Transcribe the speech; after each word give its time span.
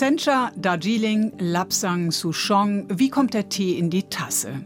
Sencha, 0.00 0.50
Darjeeling, 0.56 1.32
Lapsang, 1.38 2.10
Souchong. 2.10 2.86
Wie 2.88 3.10
kommt 3.10 3.34
der 3.34 3.50
Tee 3.50 3.78
in 3.78 3.90
die 3.90 4.04
Tasse? 4.04 4.62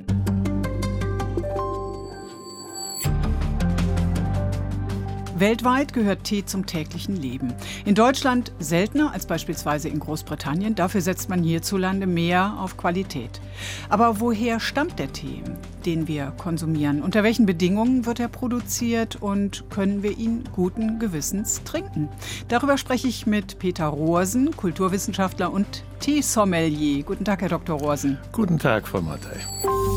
Weltweit 5.45 5.93
gehört 5.93 6.25
Tee 6.25 6.47
zum 6.47 6.65
täglichen 6.65 7.21
Leben. 7.21 7.53
In 7.85 7.95
Deutschland 7.95 8.55
seltener 8.61 9.13
als 9.13 9.27
beispielsweise 9.27 9.91
in 9.91 10.01
Großbritannien. 10.01 10.75
Dafür 10.75 11.03
setzt 11.03 11.29
man 11.29 11.43
hierzulande 11.43 12.07
mehr 12.07 12.57
auf 12.59 12.79
Qualität. 12.79 13.43
Aber 13.91 14.21
woher 14.21 14.59
stammt 14.59 14.99
der 14.99 15.13
Tee, 15.13 15.43
den 15.85 16.09
wir 16.09 16.33
konsumieren? 16.39 17.03
Unter 17.03 17.25
welchen 17.25 17.45
Bedingungen 17.45 18.07
wird 18.07 18.21
er 18.21 18.29
produziert 18.29 19.17
und 19.21 19.69
können 19.69 20.03
wir 20.03 20.17
ihn 20.17 20.45
guten 20.51 20.99
Gewissens 20.99 21.63
trinken? 21.65 22.09
Darüber 22.49 22.79
spreche 22.79 23.09
ich 23.09 23.27
mit 23.27 23.59
Peter 23.59 23.89
Rohrsen, 23.89 24.57
Kulturwissenschaftler 24.57 25.53
und 25.53 25.85
Teesommelier. 26.01 27.03
Guten 27.03 27.27
Tag, 27.27 27.43
Herr 27.43 27.51
Dr. 27.51 27.79
Rohrsen. 27.79 28.17
Guten 28.33 28.59
Tag, 28.59 28.89
Frau 28.89 29.03
Mattei. 29.03 29.37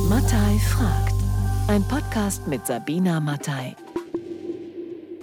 Mattei 0.09 0.59
fragt. 0.59 1.16
Ein 1.70 1.88
Podcast 1.88 2.45
mit 2.49 2.68
Sabina 2.68 3.21
Mattei. 3.21 3.77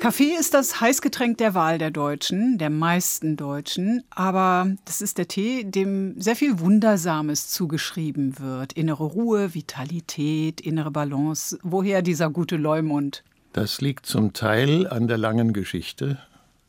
Kaffee 0.05 0.35
ist 0.39 0.53
das 0.53 0.83
Heißgetränk 0.83 1.39
der 1.39 1.55
Wahl 1.55 1.79
der 1.79 1.91
Deutschen, 1.91 2.59
der 2.59 2.69
meisten 2.69 3.39
Deutschen. 3.39 4.05
Aber 4.11 4.67
das 4.85 5.01
ist 5.01 5.17
der 5.17 5.29
Tee, 5.29 5.65
dem 5.65 6.21
sehr 6.21 6.37
viel 6.37 6.61
Wundersames 6.61 7.49
zugeschrieben 7.49 8.39
wird. 8.39 8.75
Innere 8.75 9.05
Ruhe, 9.05 9.55
Vitalität, 9.55 10.61
innere 10.61 10.91
Balance. 10.91 11.59
Woher 11.63 12.03
dieser 12.03 12.29
gute 12.29 12.59
Leumund? 12.59 13.25
Das 13.55 13.81
liegt 13.81 14.05
zum 14.05 14.35
Teil 14.35 14.87
an 14.87 15.09
der 15.09 15.17
langen 15.17 15.55
Geschichte. 15.55 16.19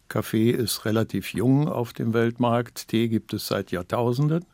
Kaffee 0.08 0.52
ist 0.52 0.86
relativ 0.86 1.34
jung 1.34 1.68
auf 1.68 1.92
dem 1.92 2.14
Weltmarkt. 2.14 2.88
Tee 2.88 3.10
gibt 3.10 3.34
es 3.34 3.48
seit 3.48 3.70
Jahrtausenden. 3.70 4.46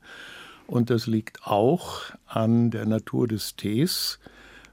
Und 0.66 0.89
das 0.89 1.05
liegt 1.05 1.45
auch 1.45 2.02
an 2.25 2.72
der 2.72 2.88
Natur 2.88 3.27
des 3.27 3.55
Tees, 3.55 4.17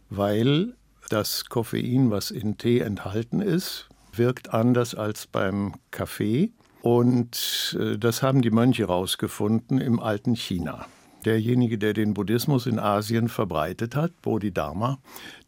weil 0.09 0.73
das 1.11 1.51
Koffein, 1.51 2.11
was 2.11 2.31
in 2.31 2.57
Tee 2.57 2.81
enthalten 2.81 3.43
ist, 3.43 3.87
wirkt 4.19 4.53
anders 4.53 4.95
als 4.95 5.27
beim 5.27 5.75
Kaffee. 5.91 6.51
Und 6.83 7.77
äh, 7.79 7.99
das 7.99 8.23
haben 8.23 8.43
die 8.43 8.51
Mönche 8.51 8.83
herausgefunden 8.83 9.81
im 9.81 10.01
alten 10.01 10.35
China. 10.35 10.87
Derjenige, 11.25 11.79
der 11.79 11.95
den 11.95 12.15
Buddhismus 12.15 12.67
in 12.67 12.79
Asien 12.79 13.29
verbreitet 13.29 13.97
hat, 13.97 14.23
Bodhidharma, 14.23 14.99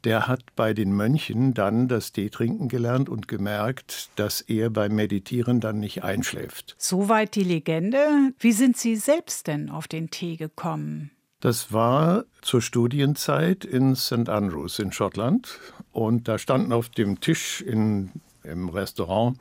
der 0.03 0.27
hat 0.27 0.43
bei 0.57 0.75
den 0.75 0.93
Mönchen 0.93 1.55
dann 1.55 1.87
das 1.87 2.13
Tee 2.13 2.29
trinken 2.29 2.69
gelernt 2.69 3.09
und 3.09 3.29
gemerkt, 3.29 4.11
dass 4.17 4.41
er 4.41 4.71
beim 4.71 4.95
Meditieren 4.97 5.61
dann 5.61 5.79
nicht 5.79 6.03
einschläft. 6.03 6.75
Soweit 6.77 7.37
die 7.37 7.45
Legende. 7.45 8.33
Wie 8.41 8.53
sind 8.53 8.77
Sie 8.77 8.97
selbst 8.97 9.47
denn 9.47 9.71
auf 9.71 9.87
den 9.87 10.11
Tee 10.11 10.37
gekommen? 10.37 11.13
Das 11.41 11.73
war 11.73 12.25
zur 12.43 12.61
Studienzeit 12.61 13.65
in 13.65 13.97
St. 13.97 14.29
Andrews 14.29 14.79
in 14.79 14.93
Schottland. 14.93 15.59
Und 15.93 16.29
da 16.29 16.37
standen 16.37 16.73
auf 16.73 16.89
dem 16.91 17.21
Tisch 17.21 17.63
in 17.63 18.11
im 18.51 18.69
Restaurant 18.69 19.39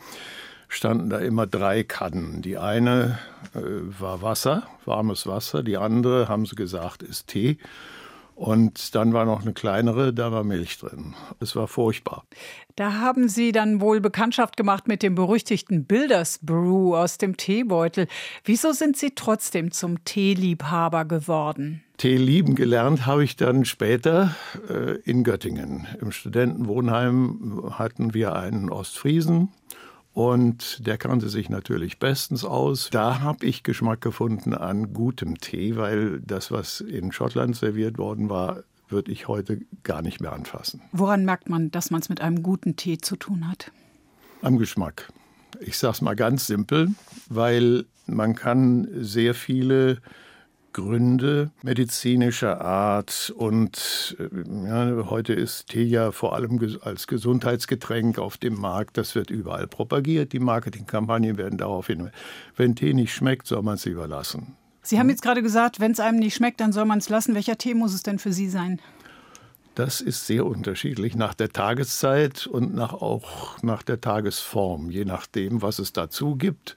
standen 0.69 1.09
da 1.09 1.17
immer 1.17 1.47
drei 1.47 1.83
Kannen. 1.83 2.41
Die 2.41 2.57
eine 2.57 3.19
äh, 3.53 3.59
war 3.99 4.21
Wasser, 4.21 4.67
warmes 4.85 5.27
Wasser, 5.27 5.63
die 5.63 5.77
andere, 5.77 6.27
haben 6.29 6.45
sie 6.45 6.55
gesagt, 6.55 7.03
ist 7.03 7.27
Tee. 7.27 7.57
Und 8.35 8.95
dann 8.95 9.11
war 9.11 9.25
noch 9.25 9.41
eine 9.41 9.51
kleinere, 9.51 10.13
da 10.13 10.31
war 10.31 10.45
Milch 10.45 10.77
drin. 10.77 11.13
Es 11.41 11.57
war 11.57 11.67
furchtbar. 11.67 12.23
Da 12.77 12.93
haben 12.93 13.27
Sie 13.27 13.51
dann 13.51 13.81
wohl 13.81 13.99
Bekanntschaft 13.99 14.55
gemacht 14.55 14.87
mit 14.87 15.03
dem 15.03 15.13
berüchtigten 15.13 15.83
Builders 15.83 16.39
Brew 16.41 16.95
aus 16.95 17.17
dem 17.17 17.35
Teebeutel. 17.35 18.07
Wieso 18.45 18.71
sind 18.71 18.95
Sie 18.95 19.11
trotzdem 19.13 19.73
zum 19.73 20.05
Teeliebhaber 20.05 21.03
geworden? 21.03 21.83
Tee 21.99 22.17
lieben 22.17 22.55
gelernt 22.55 23.05
habe 23.05 23.23
ich 23.23 23.35
dann 23.35 23.65
später 23.65 24.33
äh, 24.69 24.95
in 25.01 25.23
Göttingen. 25.23 25.85
Im 26.01 26.11
Studentenwohnheim 26.11 27.73
hatten 27.77 28.13
wir 28.13 28.35
einen 28.35 28.69
Ostfriesen, 28.69 29.49
und 30.13 30.85
der 30.85 30.97
kannte 30.97 31.29
sich 31.29 31.49
natürlich 31.49 31.99
bestens 31.99 32.43
aus. 32.43 32.89
Da 32.89 33.21
habe 33.21 33.45
ich 33.45 33.63
Geschmack 33.63 34.01
gefunden 34.01 34.53
an 34.53 34.93
gutem 34.93 35.37
Tee, 35.37 35.75
weil 35.77 36.19
das, 36.19 36.51
was 36.51 36.81
in 36.81 37.11
Schottland 37.11 37.55
serviert 37.55 37.97
worden 37.97 38.29
war, 38.29 38.63
würde 38.89 39.11
ich 39.11 39.27
heute 39.27 39.61
gar 39.83 40.01
nicht 40.01 40.19
mehr 40.19 40.33
anfassen. 40.33 40.81
Woran 40.91 41.25
merkt 41.25 41.47
man, 41.47 41.69
dass 41.71 41.91
man 41.91 42.01
es 42.01 42.09
mit 42.09 42.21
einem 42.21 42.43
guten 42.43 42.75
Tee 42.75 42.97
zu 42.97 43.15
tun 43.15 43.47
hat? 43.47 43.71
Am 44.41 44.57
Geschmack. 44.57 45.11
Ich 45.59 45.77
sage 45.77 45.93
es 45.93 46.01
mal 46.01 46.15
ganz 46.15 46.47
simpel, 46.47 46.89
weil 47.29 47.85
man 48.07 48.35
kann 48.35 48.87
sehr 48.95 49.35
viele 49.35 49.99
Gründe 50.73 51.51
medizinischer 51.63 52.61
Art 52.61 53.33
und 53.35 54.15
äh, 54.19 54.67
ja, 54.67 55.09
heute 55.09 55.33
ist 55.33 55.67
Tee 55.67 55.83
ja 55.83 56.11
vor 56.11 56.35
allem 56.35 56.59
als 56.81 57.07
Gesundheitsgetränk 57.07 58.19
auf 58.19 58.37
dem 58.37 58.55
Markt. 58.55 58.97
Das 58.97 59.15
wird 59.15 59.29
überall 59.29 59.67
propagiert. 59.67 60.33
Die 60.33 60.39
Marketingkampagnen 60.39 61.37
werden 61.37 61.57
darauf 61.57 61.87
hin. 61.87 62.11
Wenn 62.55 62.75
Tee 62.75 62.93
nicht 62.93 63.13
schmeckt, 63.13 63.47
soll 63.47 63.63
man 63.63 63.75
es 63.75 63.85
überlassen. 63.85 64.55
Sie 64.81 64.99
haben 64.99 65.09
jetzt 65.09 65.21
gerade 65.21 65.41
gesagt, 65.41 65.79
wenn 65.79 65.91
es 65.91 65.99
einem 65.99 66.19
nicht 66.19 66.35
schmeckt, 66.35 66.61
dann 66.61 66.71
soll 66.71 66.85
man 66.85 66.99
es 66.99 67.09
lassen. 67.09 67.35
Welcher 67.35 67.57
Tee 67.57 67.73
muss 67.73 67.93
es 67.93 68.03
denn 68.03 68.19
für 68.19 68.33
Sie 68.33 68.49
sein? 68.49 68.79
Das 69.75 70.01
ist 70.01 70.27
sehr 70.27 70.45
unterschiedlich 70.45 71.15
nach 71.15 71.33
der 71.33 71.49
Tageszeit 71.49 72.47
und 72.47 72.73
nach, 72.73 72.93
auch 72.93 73.61
nach 73.61 73.83
der 73.83 74.01
Tagesform, 74.01 74.89
je 74.89 75.05
nachdem, 75.05 75.61
was 75.61 75.79
es 75.79 75.93
dazu 75.93 76.35
gibt 76.35 76.75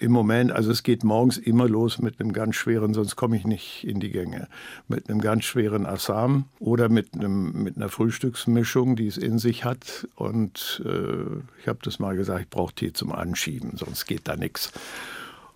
im 0.00 0.12
Moment, 0.12 0.50
also 0.50 0.70
es 0.70 0.82
geht 0.82 1.04
morgens 1.04 1.36
immer 1.36 1.68
los 1.68 1.98
mit 1.98 2.20
einem 2.20 2.32
ganz 2.32 2.56
schweren, 2.56 2.94
sonst 2.94 3.16
komme 3.16 3.36
ich 3.36 3.46
nicht 3.46 3.84
in 3.86 4.00
die 4.00 4.10
Gänge, 4.10 4.48
mit 4.88 5.10
einem 5.10 5.20
ganz 5.20 5.44
schweren 5.44 5.84
Assam 5.84 6.46
oder 6.58 6.88
mit, 6.88 7.12
einem, 7.14 7.62
mit 7.62 7.76
einer 7.76 7.90
Frühstücksmischung, 7.90 8.96
die 8.96 9.06
es 9.06 9.18
in 9.18 9.38
sich 9.38 9.64
hat. 9.66 10.08
Und 10.16 10.82
äh, 10.86 11.40
ich 11.60 11.68
habe 11.68 11.80
das 11.82 11.98
mal 11.98 12.16
gesagt, 12.16 12.40
ich 12.40 12.48
brauche 12.48 12.74
Tee 12.74 12.94
zum 12.94 13.12
Anschieben, 13.12 13.76
sonst 13.76 14.06
geht 14.06 14.26
da 14.26 14.36
nichts. 14.36 14.72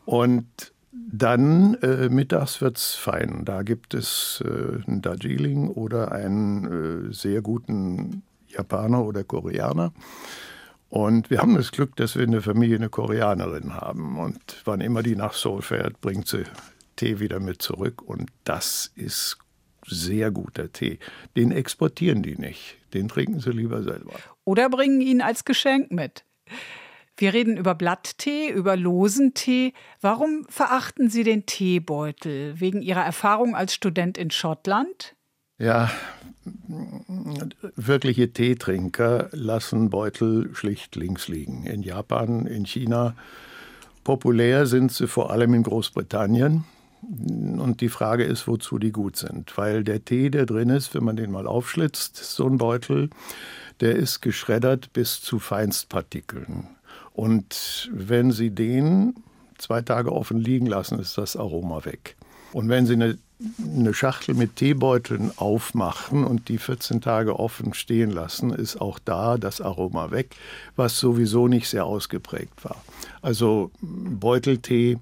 Und 0.05 0.47
dann 0.93 1.75
äh, 1.83 2.11
mittags 2.11 2.61
wird 2.61 2.77
es 2.77 2.95
fein. 2.95 3.47
Da 3.47 3.63
gibt 3.63 3.95
es 3.95 4.45
äh, 4.45 4.87
einen 4.87 5.01
Darjeeling 5.01 5.69
oder 5.69 6.13
einen 6.13 7.09
äh, 7.09 7.13
sehr 7.15 7.41
guten 7.41 8.23
Japaner 8.49 9.05
oder 9.05 9.25
Koreaner. 9.25 9.93
Und 10.89 11.31
wir 11.31 11.39
haben 11.39 11.55
das 11.55 11.73
Glück, 11.73 11.97
dass 11.97 12.17
wir 12.17 12.23
in 12.23 12.33
der 12.33 12.43
Familie 12.43 12.77
eine 12.77 12.89
Koreanerin 12.89 13.75
haben. 13.75 14.19
Und 14.19 14.63
wann 14.65 14.81
immer 14.81 15.03
die 15.03 15.17
nach 15.17 15.33
Seoul 15.33 15.63
fährt, 15.63 16.01
bringt 16.01 16.29
sie 16.29 16.45
Tee 16.97 17.19
wieder 17.19 17.41
mit 17.41 17.63
zurück. 17.63 18.03
Und 18.03 18.31
das 18.45 18.93
ist 18.95 19.39
sehr 19.87 20.31
guter 20.31 20.73
Tee. 20.73 20.99
Den 21.37 21.51
exportieren 21.51 22.23
die 22.23 22.37
nicht. 22.37 22.77
Den 22.95 23.09
trinken 23.09 23.41
sie 23.41 23.51
lieber 23.51 23.83
selber. 23.83 24.15
Oder 24.45 24.71
bringen 24.71 25.01
ihn 25.01 25.21
als 25.21 25.45
Geschenk 25.45 25.91
mit. 25.91 26.25
Wir 27.17 27.33
reden 27.33 27.57
über 27.57 27.75
Blatttee, 27.75 28.51
über 28.51 28.77
losen 28.77 29.35
Tee. 29.35 29.73
Warum 30.01 30.47
verachten 30.49 31.11
Sie 31.11 31.23
den 31.23 31.47
Teebeutel? 31.47 32.59
Wegen 32.61 32.83
Ihrer 32.83 33.05
Erfahrung 33.05 33.55
als 33.55 33.73
Student 33.73 34.19
in 34.19 34.31
Schottland? 34.33 35.15
Ja, 35.59 35.93
wirkliche 37.77 38.33
Teetrinker 38.33 39.29
lassen 39.33 39.91
Beutel 39.91 40.51
schlicht 40.55 40.97
links 40.97 41.29
liegen. 41.29 41.65
In 41.65 41.83
Japan, 41.83 42.47
in 42.47 42.65
China. 42.65 43.15
Populär 44.03 44.67
sind 44.67 44.93
sie 44.93 45.07
vor 45.07 45.31
allem 45.31 45.55
in 45.55 45.63
Großbritannien. 45.63 46.65
Und 47.03 47.81
die 47.81 47.89
Frage 47.89 48.25
ist, 48.25 48.49
wozu 48.49 48.79
die 48.79 48.93
gut 48.93 49.17
sind. 49.17 49.57
Weil 49.57 49.85
der 49.85 50.05
Tee, 50.05 50.31
der 50.31 50.47
drin 50.47 50.71
ist, 50.71 50.95
wenn 50.95 51.05
man 51.05 51.17
den 51.17 51.31
mal 51.31 51.47
aufschlitzt, 51.47 52.17
so 52.17 52.47
ein 52.47 52.59
Beutel, 52.59 53.11
der 53.81 53.97
ist 53.97 54.21
geschreddert 54.21 54.93
bis 54.93 55.21
zu 55.21 55.39
Feinstpartikeln. 55.39 56.69
Und 57.13 57.91
wenn 57.93 58.33
Sie 58.33 58.51
den 58.51 59.15
zwei 59.59 59.83
Tage 59.83 60.13
offen 60.13 60.39
liegen 60.39 60.67
lassen, 60.67 60.99
ist 60.99 61.19
das 61.19 61.37
Aroma 61.37 61.85
weg. 61.85 62.17
Und 62.55 62.69
wenn 62.69 62.87
Sie 62.87 62.95
eine 62.95 63.19
eine 63.59 63.95
Schachtel 63.95 64.35
mit 64.35 64.57
Teebeuteln 64.57 65.33
aufmachen 65.37 66.25
und 66.25 66.49
die 66.49 66.59
14 66.59 67.01
Tage 67.01 67.39
offen 67.39 67.75
stehen 67.75 68.11
lassen, 68.11 68.51
ist 68.51 68.81
auch 68.81 68.99
da 68.99 69.39
das 69.39 69.61
Aroma 69.61 70.11
weg, 70.11 70.37
was 70.77 70.99
sowieso 70.99 71.49
nicht 71.49 71.69
sehr 71.69 71.85
ausgeprägt 71.85 72.65
war. 72.65 72.83
Also 73.23 73.71
Beuteltee, 73.81 74.99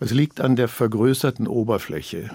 es 0.00 0.12
liegt 0.12 0.40
an 0.40 0.56
der 0.56 0.68
vergrößerten 0.68 1.46
Oberfläche 1.46 2.30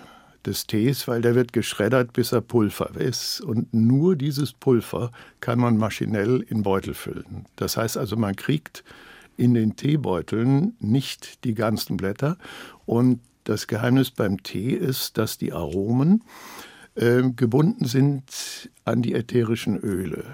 des 0.45 0.67
Tees, 0.67 1.07
weil 1.07 1.21
der 1.21 1.35
wird 1.35 1.53
geschreddert, 1.53 2.11
bis 2.11 2.31
er 2.31 2.41
Pulver 2.41 2.89
ist. 2.95 3.41
Und 3.41 3.73
nur 3.73 4.15
dieses 4.15 4.51
Pulver 4.51 5.11
kann 5.39 5.59
man 5.59 5.77
maschinell 5.77 6.43
in 6.49 6.63
Beutel 6.63 6.93
füllen. 6.93 7.45
Das 7.55 7.77
heißt 7.77 7.97
also, 7.97 8.17
man 8.17 8.35
kriegt 8.35 8.83
in 9.37 9.53
den 9.53 9.75
Teebeuteln 9.75 10.75
nicht 10.79 11.43
die 11.45 11.53
ganzen 11.53 11.95
Blätter 11.95 12.37
und 12.85 13.19
das 13.43 13.67
Geheimnis 13.67 14.11
beim 14.11 14.43
Tee 14.43 14.71
ist, 14.71 15.17
dass 15.17 15.37
die 15.37 15.53
Aromen 15.53 16.23
äh, 16.95 17.23
gebunden 17.35 17.85
sind 17.85 18.69
an 18.85 19.01
die 19.01 19.13
ätherischen 19.13 19.77
Öle. 19.77 20.25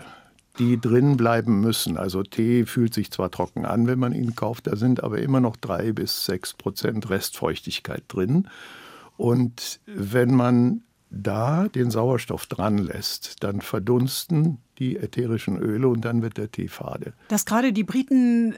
die 0.60 0.80
drin 0.80 1.16
bleiben 1.18 1.62
müssen. 1.62 1.98
Also 1.98 2.22
Tee 2.22 2.66
fühlt 2.66 2.94
sich 2.94 3.12
zwar 3.12 3.32
trocken 3.32 3.66
an, 3.66 3.88
wenn 3.88 3.98
man 3.98 4.14
ihn 4.14 4.36
kauft, 4.36 4.68
da 4.68 4.76
sind 4.76 5.04
aber 5.04 5.20
immer 5.20 5.40
noch 5.40 5.56
drei 5.56 5.94
bis 5.94 6.26
sechs 6.26 6.54
Prozent 6.54 7.10
Restfeuchtigkeit 7.10 8.04
drin. 8.08 8.48
Und 9.18 9.80
wenn 9.86 10.36
man 10.36 10.82
da 11.10 11.68
den 11.70 11.90
Sauerstoff 11.92 12.46
dran 12.46 12.78
lässt, 12.78 13.44
dann 13.44 13.62
verdunsten 13.62 14.60
die 14.80 14.96
ätherischen 14.96 15.58
Öle 15.58 15.88
und 15.88 16.02
dann 16.06 16.22
wird 16.22 16.38
der 16.38 16.52
Tee 16.52 16.70
fade. 16.70 17.14
Dass 17.28 17.46
gerade 17.46 17.74
die 17.74 17.84
Briten 17.84 18.54
äh, 18.54 18.56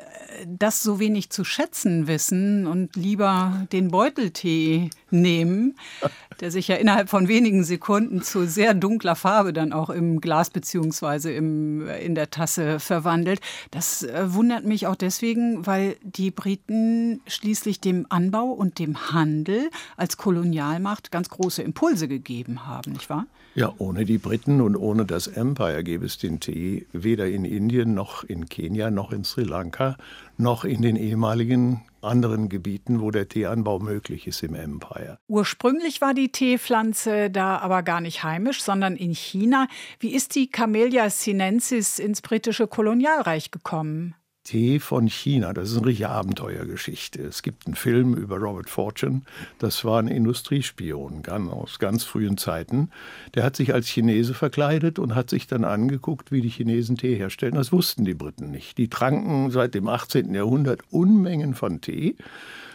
das 0.48 0.84
so 0.84 1.00
wenig 1.00 1.32
zu 1.32 1.44
schätzen 1.44 2.08
wissen 2.08 2.68
und 2.68 2.96
lieber 2.96 3.68
den 3.72 3.90
Beuteltee 3.90 4.90
nehmen, 5.10 5.76
der 6.40 6.52
sich 6.52 6.68
ja 6.68 6.76
innerhalb 6.76 7.10
von 7.10 7.28
wenigen 7.28 7.64
Sekunden 7.64 8.22
zu 8.22 8.46
sehr 8.46 8.74
dunkler 8.74 9.16
Farbe 9.16 9.52
dann 9.52 9.74
auch 9.74 9.90
im 9.90 10.22
Glas 10.22 10.50
beziehungsweise 10.50 11.32
im, 11.32 11.88
in 11.88 12.16
der 12.16 12.30
Tasse 12.30 12.80
verwandelt. 12.80 13.42
Das 13.72 14.04
äh, 14.04 14.34
wundert 14.34 14.66
mich 14.66 14.88
auch 14.88 14.96
deswegen, 14.96 15.66
weil 15.66 15.98
die 16.04 16.32
Briten 16.32 17.22
schließlich 17.28 17.82
dem 17.82 18.06
Anbau 18.10 18.46
und 18.52 18.78
dem 18.80 19.12
Handel 19.12 19.70
als 19.98 20.18
Kolonialmacht 20.18 21.12
ganz 21.12 21.30
große 21.30 21.64
Impulse 21.64 22.08
gegeben 22.08 22.68
haben, 22.68 22.92
nicht 22.92 23.10
wahr? 23.10 23.26
Ja, 23.54 23.74
ohne 23.80 24.06
die 24.06 24.18
Briten 24.18 24.62
und 24.62 24.78
ohne 24.78 25.06
das 25.06 25.28
Empire 25.28 25.84
gäbe 25.84 26.06
es 26.06 26.18
den 26.18 26.40
Tee 26.40 26.88
weder 26.94 27.28
in 27.28 27.44
Indien 27.44 27.94
noch 27.94 28.24
in 28.24 28.48
Kenia 28.48 28.92
noch 28.92 29.12
in 29.12 29.26
Sri 29.26 29.44
Lanka 29.44 29.98
noch 30.38 30.64
in 30.64 30.82
den 30.82 30.96
ehemaligen 30.96 31.82
anderen 32.02 32.48
Gebieten, 32.48 33.02
wo 33.02 33.12
der 33.12 33.28
Teeanbau 33.28 33.80
möglich 33.80 34.26
ist 34.26 34.42
im 34.42 34.56
Empire. 34.56 35.18
Ursprünglich 35.28 36.00
war 36.00 36.14
die 36.14 36.32
Teepflanze 36.32 37.30
da 37.30 37.58
aber 37.58 37.84
gar 37.84 38.00
nicht 38.00 38.24
heimisch, 38.24 38.64
sondern 38.64 38.96
in 38.96 39.14
China. 39.14 39.68
Wie 40.00 40.14
ist 40.14 40.36
die 40.36 40.50
Camellia 40.50 41.10
sinensis 41.10 42.00
ins 42.00 42.22
britische 42.22 42.68
Kolonialreich 42.68 43.52
gekommen? 43.52 44.16
Tee 44.44 44.80
von 44.80 45.08
China. 45.08 45.54
Das 45.54 45.70
ist 45.70 45.78
eine 45.78 45.86
richtige 45.86 46.10
Abenteuergeschichte. 46.10 47.22
Es 47.22 47.44
gibt 47.44 47.68
einen 47.68 47.76
Film 47.76 48.16
über 48.16 48.38
Robert 48.38 48.70
Fortune. 48.70 49.22
Das 49.60 49.86
war 49.86 50.00
ein 50.00 50.08
Industriespion 50.08 51.24
aus 51.28 51.80
ganz 51.80 52.04
frühen 52.04 52.38
Zeiten. 52.38 52.90
Der 53.36 53.44
hat 53.44 53.56
sich 53.56 53.74
als 53.74 53.88
Chinese 53.88 54.34
verkleidet 54.34 54.98
und 54.98 55.14
hat 55.14 55.30
sich 55.30 55.48
dann 55.48 55.64
angeguckt, 55.64 56.32
wie 56.32 56.42
die 56.42 56.50
Chinesen 56.50 56.98
Tee 56.98 57.16
herstellen. 57.16 57.56
Das 57.56 57.72
wussten 57.72 58.04
die 58.04 58.16
Briten 58.16 58.50
nicht. 58.50 58.78
Die 58.78 58.88
tranken 58.88 59.52
seit 59.52 59.76
dem 59.76 59.88
18. 59.88 60.34
Jahrhundert 60.34 60.82
Unmengen 60.90 61.54
von 61.54 61.82
Tee 61.82 62.16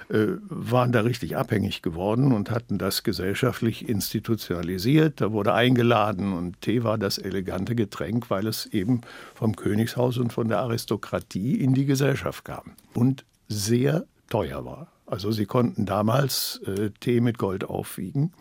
waren 0.09 0.93
da 0.93 1.01
richtig 1.01 1.37
abhängig 1.37 1.83
geworden 1.83 2.33
und 2.33 2.51
hatten 2.51 2.79
das 2.79 3.03
gesellschaftlich 3.03 3.89
institutionalisiert. 3.89 5.21
Da 5.21 5.33
wurde 5.33 5.53
eingeladen 5.53 6.33
und 6.33 6.61
Tee 6.61 6.85
war 6.85 6.99
das 6.99 7.19
elegante 7.19 7.75
Getränk, 7.75 8.31
weil 8.31 8.47
es 8.47 8.67
eben 8.67 9.01
vom 9.35 9.57
Königshaus 9.57 10.19
und 10.19 10.33
von 10.33 10.49
der 10.49 10.59
Aristokratie 10.59 11.55
in 11.57 11.75
die 11.75 11.87
Gesellschaft 11.87 12.45
kam 12.45 12.73
und 12.95 13.25
sehr 13.49 14.05
teuer 14.29 14.65
war. 14.65 14.93
Also 15.07 15.31
sie 15.31 15.47
konnten 15.47 15.87
damals 15.87 16.61
äh, 16.67 16.91
Tee 17.01 17.21
mit 17.21 17.39
Gold 17.39 17.65
aufwiegen. 17.65 18.33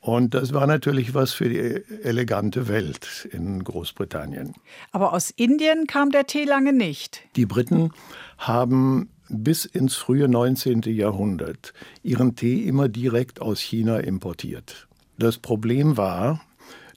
Und 0.00 0.34
das 0.34 0.52
war 0.52 0.66
natürlich 0.68 1.14
was 1.14 1.32
für 1.32 1.48
die 1.48 1.58
elegante 2.04 2.68
Welt 2.68 3.28
in 3.32 3.64
Großbritannien. 3.64 4.54
Aber 4.92 5.12
aus 5.12 5.30
Indien 5.30 5.86
kam 5.88 6.10
der 6.10 6.26
Tee 6.26 6.44
lange 6.44 6.72
nicht. 6.72 7.22
Die 7.34 7.44
Briten 7.44 7.90
haben 8.38 9.10
bis 9.28 9.64
ins 9.64 9.94
frühe 9.94 10.28
19. 10.28 10.82
Jahrhundert 10.82 11.72
ihren 12.02 12.36
Tee 12.36 12.64
immer 12.64 12.88
direkt 12.88 13.40
aus 13.40 13.60
China 13.60 13.98
importiert. 13.98 14.86
Das 15.18 15.38
Problem 15.38 15.96
war, 15.96 16.40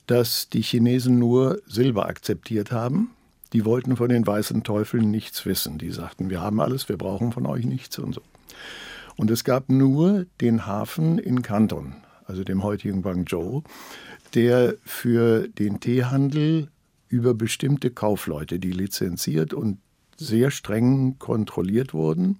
dass 0.08 0.50
die 0.50 0.62
Chinesen 0.62 1.20
nur 1.20 1.62
Silber 1.68 2.08
akzeptiert 2.08 2.72
haben. 2.72 3.12
Die 3.54 3.66
wollten 3.66 3.96
von 3.96 4.10
den 4.10 4.26
weißen 4.26 4.64
Teufeln 4.64 5.12
nichts 5.12 5.46
wissen. 5.46 5.78
Die 5.78 5.92
sagten, 5.92 6.30
wir 6.30 6.42
haben 6.42 6.60
alles, 6.60 6.90
wir 6.90 6.98
brauchen 6.98 7.32
von 7.32 7.46
euch 7.46 7.66
nichts 7.66 8.00
und 8.00 8.14
so. 8.14 8.22
Und 9.16 9.32
es 9.32 9.44
gab 9.44 9.70
nur 9.70 10.26
den 10.42 10.66
Hafen 10.66 11.18
in 11.18 11.42
Kanton, 11.42 11.96
also 12.26 12.44
dem 12.44 12.64
heutigen 12.64 13.02
Guangzhou, 13.02 13.64
der 14.34 14.76
für 14.86 15.48
den 15.48 15.80
Teehandel 15.80 16.70
über 17.08 17.34
bestimmte 17.34 17.90
Kaufleute, 17.90 18.60
die 18.60 18.72
lizenziert 18.72 19.54
und 19.54 19.80
sehr 20.20 20.52
streng 20.52 21.18
kontrolliert 21.18 21.94
wurden, 21.94 22.40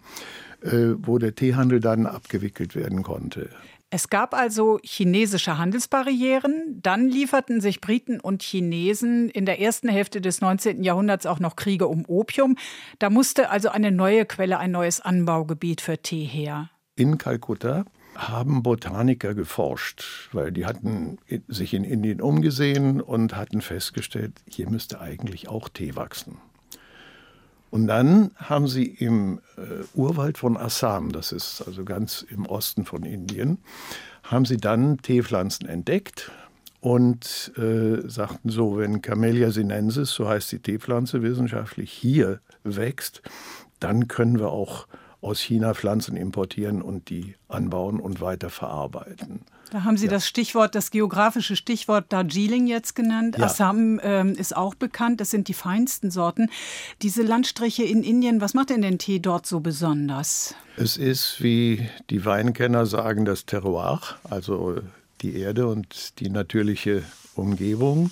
äh, 0.62 0.94
wo 0.98 1.18
der 1.18 1.36
Teehandel 1.36 1.80
dann 1.80 2.06
abgewickelt 2.06 2.76
werden 2.76 3.04
konnte. 3.04 3.50
Es 3.92 4.10
gab 4.10 4.36
also 4.36 4.80
chinesische 4.84 5.58
Handelsbarrieren, 5.58 6.80
dann 6.80 7.10
lieferten 7.10 7.60
sich 7.60 7.82
Briten 7.82 8.20
und 8.20 8.44
Chinesen 8.44 9.30
in 9.30 9.48
der 9.48 9.60
ersten 9.60 9.90
Hälfte 9.90 10.22
des 10.22 10.42
19. 10.42 10.84
Jahrhunderts 10.84 11.26
auch 11.26 11.40
noch 11.40 11.56
Kriege 11.56 11.88
um 11.88 12.06
Opium. 12.08 12.56
Da 13.00 13.10
musste 13.10 13.50
also 13.50 13.70
eine 13.70 13.92
neue 13.92 14.26
Quelle, 14.26 14.60
ein 14.60 14.70
neues 14.70 15.02
Anbaugebiet 15.02 15.82
für 15.82 15.98
Tee 15.98 16.26
her. 16.26 16.70
In 16.96 17.18
Kalkutta 17.18 17.86
haben 18.16 18.62
Botaniker 18.62 19.34
geforscht, 19.34 20.30
weil 20.34 20.52
die 20.52 20.68
hatten 20.68 21.18
sich 21.48 21.74
in 21.74 21.84
Indien 21.84 22.22
umgesehen 22.22 23.02
und 23.02 23.36
hatten 23.36 23.62
festgestellt, 23.62 24.34
hier 24.48 24.70
müsste 24.70 25.02
eigentlich 25.02 25.48
auch 25.48 25.68
Tee 25.68 25.96
wachsen. 25.96 26.38
Und 27.72 27.88
dann 27.88 28.32
haben 28.36 28.68
sie 28.68 28.86
im 28.86 29.40
äh, 29.58 29.84
Urwald 29.94 30.38
von 30.38 30.58
Assam, 30.58 31.12
das 31.12 31.32
ist 31.32 31.62
also 31.66 31.84
ganz 31.84 32.26
im 32.30 32.46
Osten 32.46 32.86
von 32.86 33.04
Indien, 33.04 33.60
haben 34.24 34.46
sie 34.46 34.58
dann 34.58 34.98
Teepflanzen 34.98 35.68
entdeckt 35.68 36.32
und 36.82 37.52
äh, 37.58 38.08
sagten 38.08 38.50
so, 38.50 38.78
wenn 38.78 39.02
Camellia 39.02 39.52
sinensis, 39.52 40.12
so 40.12 40.28
heißt 40.28 40.52
die 40.52 40.60
Teepflanze 40.60 41.22
wissenschaftlich, 41.22 41.92
hier 41.92 42.40
wächst, 42.64 43.22
dann 43.80 44.08
können 44.08 44.40
wir 44.40 44.50
auch 44.50 44.88
aus 45.22 45.40
China 45.40 45.74
Pflanzen 45.74 46.16
importieren 46.16 46.82
und 46.82 47.10
die 47.10 47.36
anbauen 47.48 48.00
und 48.00 48.22
weiter 48.22 48.50
verarbeiten. 48.50 49.42
Da 49.72 49.84
haben 49.84 49.98
Sie 49.98 50.06
ja. 50.06 50.12
das 50.12 50.28
Stichwort, 50.28 50.74
das 50.76 50.92
geografische 50.92 51.56
Stichwort 51.56 52.12
Darjeeling 52.12 52.66
jetzt 52.68 52.96
genannt. 52.96 53.38
Ja. 53.38 53.46
Assam 53.46 54.00
ähm, 54.02 54.34
ist 54.34 54.56
auch 54.56 54.76
bekannt. 54.76 55.22
Das 55.22 55.30
sind 55.30 55.48
die 55.48 55.54
feinsten 55.54 56.10
Sorten. 56.10 56.50
Diese 57.02 57.22
Landstriche 57.22 57.84
in 57.84 58.02
Indien, 58.02 58.42
was 58.42 58.54
macht 58.54 58.70
denn 58.72 58.82
den 58.82 58.98
Tee 58.98 59.20
dort 59.20 59.46
so 59.46 59.60
besonders? 59.60 60.56
Es 60.78 60.98
ist, 60.98 61.44
wie 61.44 61.88
die 62.10 62.26
Weinkenner 62.26 62.86
sagen, 62.86 63.26
das 63.26 63.46
Terroir, 63.46 64.02
also 64.24 64.80
die 65.22 65.36
Erde 65.36 65.68
und 65.68 66.20
die 66.20 66.30
natürliche 66.30 67.04
Umgebung. 67.36 68.12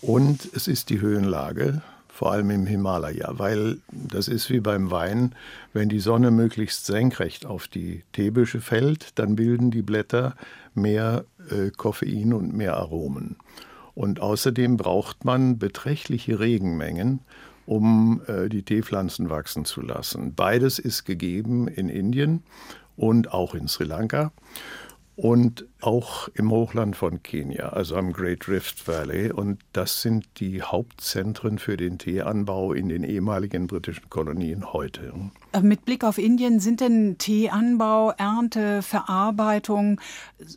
Und 0.00 0.48
es 0.54 0.66
ist 0.66 0.88
die 0.88 1.00
Höhenlage 1.00 1.82
vor 2.20 2.32
allem 2.32 2.50
im 2.50 2.66
Himalaya, 2.66 3.30
weil 3.38 3.78
das 3.90 4.28
ist 4.28 4.50
wie 4.50 4.60
beim 4.60 4.90
Wein, 4.90 5.34
wenn 5.72 5.88
die 5.88 6.00
Sonne 6.00 6.30
möglichst 6.30 6.84
senkrecht 6.84 7.46
auf 7.46 7.66
die 7.66 8.02
Teebüsche 8.12 8.60
fällt, 8.60 9.18
dann 9.18 9.36
bilden 9.36 9.70
die 9.70 9.80
Blätter 9.80 10.34
mehr 10.74 11.24
äh, 11.50 11.70
Koffein 11.70 12.34
und 12.34 12.52
mehr 12.52 12.76
Aromen. 12.76 13.36
Und 13.94 14.20
außerdem 14.20 14.76
braucht 14.76 15.24
man 15.24 15.58
beträchtliche 15.58 16.40
Regenmengen, 16.40 17.20
um 17.64 18.20
äh, 18.26 18.50
die 18.50 18.64
Teepflanzen 18.64 19.30
wachsen 19.30 19.64
zu 19.64 19.80
lassen. 19.80 20.34
Beides 20.34 20.78
ist 20.78 21.06
gegeben 21.06 21.68
in 21.68 21.88
Indien 21.88 22.42
und 22.98 23.32
auch 23.32 23.54
in 23.54 23.66
Sri 23.66 23.84
Lanka 23.84 24.30
und 25.22 25.66
auch 25.82 26.28
im 26.28 26.50
Hochland 26.50 26.96
von 26.96 27.22
Kenia, 27.22 27.68
also 27.70 27.96
am 27.96 28.14
Great 28.14 28.48
Rift 28.48 28.88
Valley. 28.88 29.30
Und 29.30 29.60
das 29.74 30.00
sind 30.00 30.24
die 30.40 30.62
Hauptzentren 30.62 31.58
für 31.58 31.76
den 31.76 31.98
Teeanbau 31.98 32.72
in 32.72 32.88
den 32.88 33.04
ehemaligen 33.04 33.66
britischen 33.66 34.08
Kolonien 34.08 34.72
heute. 34.72 35.12
Äh, 35.52 35.60
mit 35.60 35.84
Blick 35.84 36.04
auf 36.04 36.16
Indien 36.16 36.58
sind 36.58 36.80
denn 36.80 37.18
Teeanbau, 37.18 38.12
Ernte, 38.16 38.80
Verarbeitung 38.80 40.00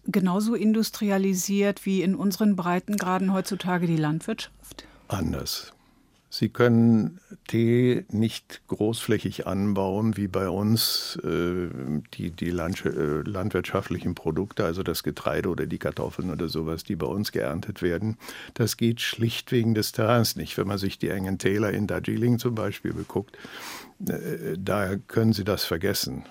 genauso 0.05 0.55
industrialisiert 0.55 1.85
wie 1.85 2.01
in 2.01 2.15
unseren 2.15 2.55
Breitengraden 2.55 3.33
heutzutage 3.33 3.85
die 3.85 3.97
Landwirtschaft? 3.97 4.85
Anders. 5.09 5.73
Sie 6.35 6.49
können 6.49 7.19
Tee 7.47 8.05
nicht 8.09 8.63
großflächig 8.67 9.45
anbauen 9.45 10.17
wie 10.17 10.27
bei 10.27 10.49
uns 10.49 11.15
äh, 11.23 11.69
die, 12.15 12.31
die 12.31 12.49
Land, 12.49 12.83
äh, 12.87 13.21
landwirtschaftlichen 13.21 14.15
Produkte, 14.15 14.65
also 14.65 14.81
das 14.81 15.03
Getreide 15.03 15.49
oder 15.49 15.67
die 15.67 15.77
Kartoffeln 15.77 16.31
oder 16.31 16.49
sowas, 16.49 16.83
die 16.83 16.95
bei 16.95 17.05
uns 17.05 17.33
geerntet 17.33 17.83
werden. 17.83 18.17
Das 18.55 18.77
geht 18.77 18.99
schlicht 18.99 19.51
wegen 19.51 19.75
des 19.75 19.91
Terrains 19.91 20.35
nicht. 20.35 20.57
Wenn 20.57 20.65
man 20.65 20.79
sich 20.79 20.97
die 20.97 21.09
engen 21.09 21.37
Täler 21.37 21.69
in 21.69 21.85
Darjeeling 21.85 22.39
zum 22.39 22.55
Beispiel 22.55 22.93
beguckt, 22.93 23.37
äh, 24.07 24.57
da 24.57 24.95
können 24.95 25.33
Sie 25.33 25.43
das 25.43 25.65
vergessen. 25.65 26.25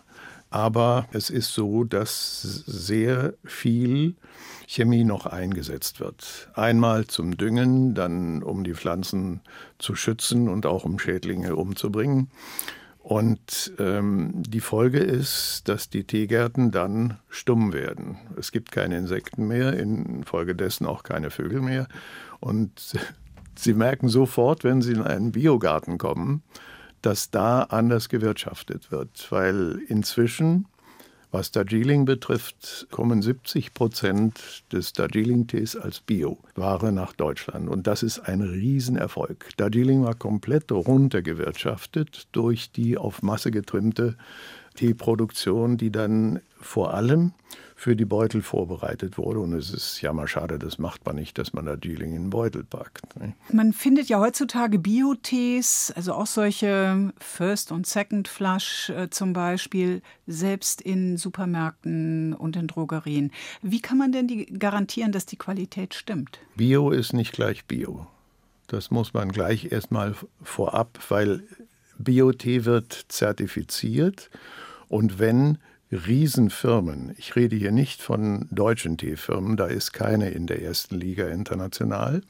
Aber 0.53 1.09
es 1.13 1.31
ist 1.31 1.55
so, 1.55 1.83
dass 1.85 2.43
sehr 2.43 3.33
viel 3.43 4.17
Chemie 4.67 5.03
noch 5.03 5.25
eingesetzt 5.25 5.99
wird. 5.99 6.51
Einmal 6.55 7.07
zum 7.07 7.39
Düngen, 7.39 7.95
dann 7.95 8.43
um 8.43 8.63
die 8.63 8.75
Pflanzen 8.75 9.41
zu 9.79 9.95
schützen 9.95 10.51
und 10.51 10.67
auch 10.67 10.85
um 10.85 10.99
Schädlinge 10.99 11.57
umzubringen. 11.57 12.29
Und 12.99 13.73
ähm, 13.79 14.43
die 14.47 14.61
Folge 14.61 14.99
ist, 14.99 15.63
dass 15.71 15.89
die 15.89 16.05
Teegärten 16.05 16.71
dann 16.71 17.19
stumm 17.31 17.73
werden. 17.73 18.19
Es 18.39 18.53
gibt 18.53 18.73
keine 18.73 18.99
Insekten 18.99 19.49
mehr, 19.49 19.73
infolgedessen 19.73 20.87
auch 20.87 21.03
keine 21.03 21.31
Vögel 21.31 21.63
mehr. 21.63 21.89
Und 22.41 22.93
Sie 23.55 23.73
merken 23.73 24.09
sofort, 24.09 24.65
wenn 24.65 24.83
Sie 24.83 24.93
in 24.93 25.03
einen 25.03 25.33
Biogarten 25.33 25.97
kommen, 25.97 26.43
dass 27.03 27.31
da 27.31 27.65
anders 27.65 28.09
gewirtschaftet 28.09 28.91
wird, 28.91 29.31
weil 29.31 29.81
inzwischen 29.89 30.67
was 31.33 31.51
Darjeeling 31.51 32.05
betrifft, 32.05 32.87
kommen 32.91 33.23
70 33.23 33.73
Prozent 33.73 34.65
des 34.71 34.93
Darjeeling-Tees 34.93 35.77
als 35.77 36.01
Bio-Ware 36.01 36.93
nach 36.93 37.15
Deutschland. 37.15 37.71
Und 37.71 37.87
das 37.87 38.03
ist 38.03 38.19
ein 38.21 38.43
Riesenerfolg. 38.43 39.49
Darjeeling 39.57 40.05
war 40.05 40.15
komplett 40.15 40.71
runtergewirtschaftet 40.71 42.29
durch 42.33 42.71
die 42.71 42.99
auf 42.99 43.23
Masse 43.23 43.51
getrimmte 43.51 44.19
Teeproduktion, 44.75 45.79
die 45.79 45.91
dann 45.91 46.41
vor 46.61 46.93
allem 46.93 47.33
für 47.83 47.97
die 47.97 48.05
Beutel 48.05 48.43
vorbereitet 48.43 49.19
wurde. 49.19 49.41
Und 49.41 49.55
es 49.55 49.71
ist 49.71 50.01
ja 50.03 50.13
mal 50.13 50.29
schade, 50.29 50.57
das 50.57 50.79
macht 50.79 51.05
man 51.05 51.17
nicht, 51.17 51.37
dass 51.37 51.53
man 51.53 51.67
da 51.67 51.75
Dealing 51.75 52.15
in 52.15 52.23
den 52.23 52.31
Beutel 52.31 52.63
packt. 52.63 53.19
Ne? 53.19 53.33
Man 53.51 53.73
findet 53.73 54.09
ja 54.09 54.21
heutzutage 54.21 54.79
Biotees, 54.79 55.93
also 55.97 56.13
auch 56.13 56.29
solche 56.29 57.13
First- 57.19 57.73
und 57.73 57.85
Second-Flush 57.85 58.91
äh, 58.91 59.11
zum 59.11 59.33
Beispiel, 59.33 60.01
selbst 60.29 60.81
in 60.81 61.17
Supermärkten 61.17 62.35
und 62.35 62.55
in 62.55 62.69
Drogerien. 62.69 63.33
Wie 63.63 63.81
kann 63.81 63.99
man 63.99 64.13
denn 64.13 64.29
die 64.29 64.47
garantieren, 64.47 65.11
dass 65.11 65.27
die 65.27 65.37
Qualität 65.37 65.95
stimmt? 65.95 66.39
Bio 66.55 66.93
ist 66.93 67.13
nicht 67.13 67.33
gleich 67.33 67.65
Bio. 67.65 68.07
Das 68.69 68.93
muss 68.93 69.13
man 69.13 69.33
gleich 69.33 69.73
erstmal 69.73 70.15
vorab, 70.41 71.01
weil 71.09 71.43
Biotee 71.99 72.65
wird 72.65 73.07
zertifiziert 73.09 74.31
und 74.89 75.19
wenn 75.19 75.59
Riesenfirmen, 75.93 77.15
ich 77.19 77.37
rede 77.37 77.55
hier 77.55 77.71
nicht 77.71 78.01
von 78.01 78.49
deutschen 78.51 78.97
Teefirmen, 78.97 79.59
da 79.59 79.67
ist 79.67 79.93
keine 79.93 80.31
in 80.31 80.47
der 80.47 80.63
ersten 80.63 80.97
Liga 80.97 81.29
international, 81.29 82.23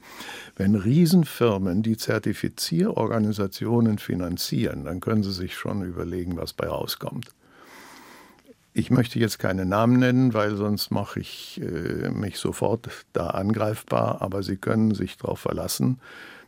wenn 0.57 0.75
Riesenfirmen 0.75 1.81
die 1.81 1.95
Zertifizierorganisationen 1.95 3.99
finanzieren, 3.99 4.83
dann 4.83 4.99
können 4.99 5.23
Sie 5.23 5.31
sich 5.31 5.55
schon 5.55 5.83
überlegen, 5.83 6.35
was 6.35 6.51
bei 6.51 6.67
rauskommt. 6.67 7.29
Ich 8.73 8.89
möchte 8.89 9.17
jetzt 9.19 9.39
keine 9.39 9.65
Namen 9.65 9.99
nennen, 9.99 10.33
weil 10.33 10.57
sonst 10.57 10.91
mache 10.91 11.21
ich 11.21 11.61
äh, 11.61 12.09
mich 12.09 12.39
sofort 12.39 12.89
da 13.13 13.27
angreifbar, 13.27 14.21
aber 14.21 14.43
Sie 14.43 14.57
können 14.57 14.93
sich 14.93 15.17
darauf 15.17 15.39
verlassen, 15.39 16.01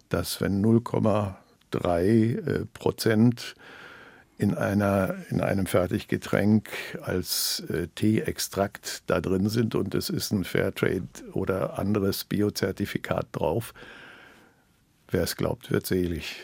dass 0.09 0.41
wenn 0.41 0.61
0,3 0.65 1.93
äh, 1.93 2.65
Prozent 2.73 3.55
in, 4.37 4.53
einer, 4.53 5.15
in 5.29 5.41
einem 5.41 5.65
Fertiggetränk 5.65 6.69
als 7.01 7.63
äh, 7.69 7.87
Teeextrakt 7.95 9.03
da 9.07 9.21
drin 9.21 9.49
sind 9.49 9.75
und 9.75 9.95
es 9.95 10.09
ist 10.09 10.31
ein 10.31 10.43
Fairtrade 10.43 11.07
oder 11.33 11.79
anderes 11.79 12.25
Biozertifikat 12.25 13.27
drauf. 13.31 13.73
Wer 15.09 15.23
es 15.23 15.35
glaubt, 15.35 15.71
wird 15.71 15.85
selig. 15.85 16.35